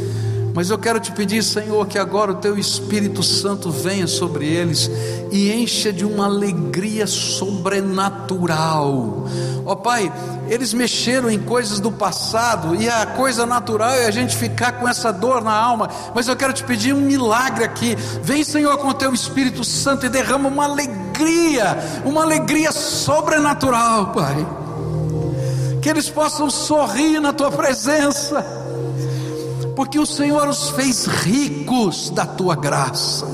[0.54, 4.90] Mas eu quero te pedir, Senhor, que agora o teu Espírito Santo venha sobre eles
[5.30, 9.24] e encha de uma alegria sobrenatural.
[9.64, 10.12] Ó oh, Pai,
[10.48, 14.88] eles mexeram em coisas do passado e a coisa natural é a gente ficar com
[14.88, 15.88] essa dor na alma.
[16.14, 17.94] Mas eu quero te pedir um milagre aqui.
[18.22, 24.46] Vem, Senhor, com o teu Espírito Santo e derrama uma alegria, uma alegria sobrenatural, Pai.
[25.82, 28.44] Que eles possam sorrir na tua presença,
[29.76, 33.26] porque o Senhor os fez ricos da tua graça.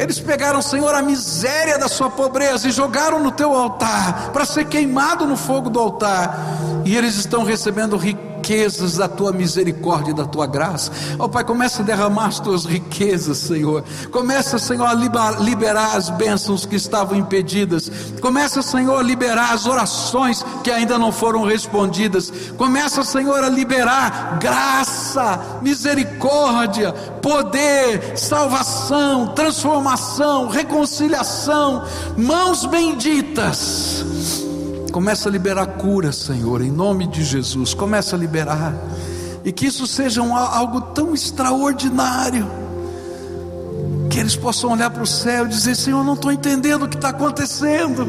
[0.00, 4.64] Eles pegaram, Senhor, a miséria da sua pobreza e jogaram no teu altar, para ser
[4.64, 6.40] queimado no fogo do altar,
[6.86, 10.90] e eles estão recebendo riqueza riquezas da tua misericórdia e da tua graça.
[11.18, 13.84] Ó oh, Pai, começa a derramar as tuas riquezas, Senhor.
[14.10, 17.90] Começa, Senhor, a liberar as bênçãos que estavam impedidas.
[18.20, 22.32] Começa, Senhor, a liberar as orações que ainda não foram respondidas.
[22.56, 31.84] Começa, Senhor, a liberar graça, misericórdia, poder, salvação, transformação, reconciliação,
[32.16, 34.49] mãos benditas
[34.90, 37.74] Começa a liberar cura, Senhor, em nome de Jesus.
[37.74, 38.74] Começa a liberar.
[39.44, 42.46] E que isso seja um, algo tão extraordinário.
[44.10, 46.96] Que eles possam olhar para o céu e dizer: Senhor, não estou entendendo o que
[46.96, 48.06] está acontecendo.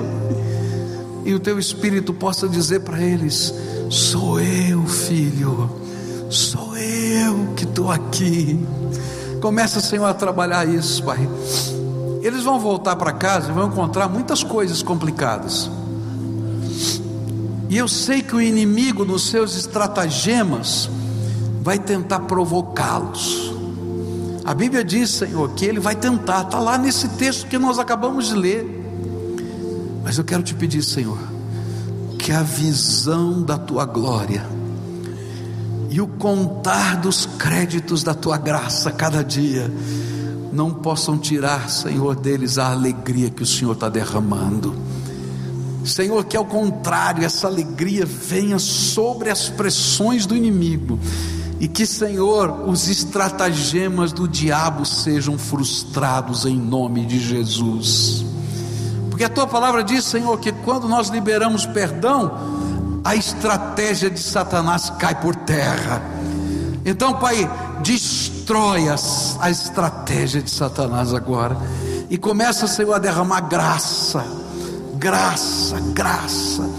[1.24, 3.54] E o teu Espírito possa dizer para eles:
[3.90, 5.70] Sou eu, filho.
[6.32, 8.66] Sou eu que estou aqui.
[9.40, 11.30] Começa, Senhor, a trabalhar isso, Pai.
[12.24, 15.70] Eles vão voltar para casa e vão encontrar muitas coisas complicadas.
[17.72, 20.90] E eu sei que o inimigo, nos seus estratagemas,
[21.62, 23.54] vai tentar provocá-los.
[24.44, 28.28] A Bíblia diz, Senhor, que ele vai tentar, está lá nesse texto que nós acabamos
[28.28, 28.66] de ler.
[30.04, 31.18] Mas eu quero te pedir, Senhor,
[32.20, 34.46] que a visão da tua glória
[35.90, 39.72] e o contar dos créditos da tua graça cada dia
[40.52, 44.76] não possam tirar, Senhor, deles a alegria que o Senhor está derramando.
[45.84, 51.00] Senhor, que ao contrário, essa alegria venha sobre as pressões do inimigo,
[51.60, 58.26] e que, Senhor, os estratagemas do diabo sejam frustrados em nome de Jesus.
[59.10, 62.32] Porque a tua palavra diz, Senhor, que quando nós liberamos perdão,
[63.04, 66.02] a estratégia de Satanás cai por terra.
[66.84, 67.50] Então, Pai,
[67.84, 71.58] destrói a estratégia de Satanás agora,
[72.10, 74.41] e começa, Senhor, a derramar graça
[75.02, 76.70] graça, graça.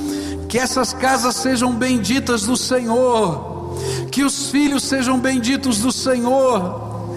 [0.49, 3.75] Que essas casas sejam benditas do Senhor,
[4.13, 7.09] que os filhos sejam benditos do Senhor,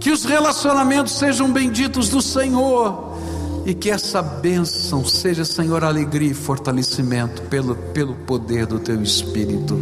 [0.00, 3.16] que os relacionamentos sejam benditos do Senhor,
[3.64, 9.78] e que essa bênção seja, Senhor, alegria e fortalecimento pelo, pelo poder do Teu Espírito.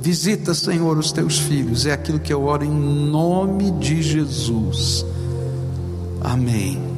[0.00, 5.06] Visita, Senhor, os Teus filhos, é aquilo que eu oro em nome de Jesus.
[6.20, 6.91] Amém.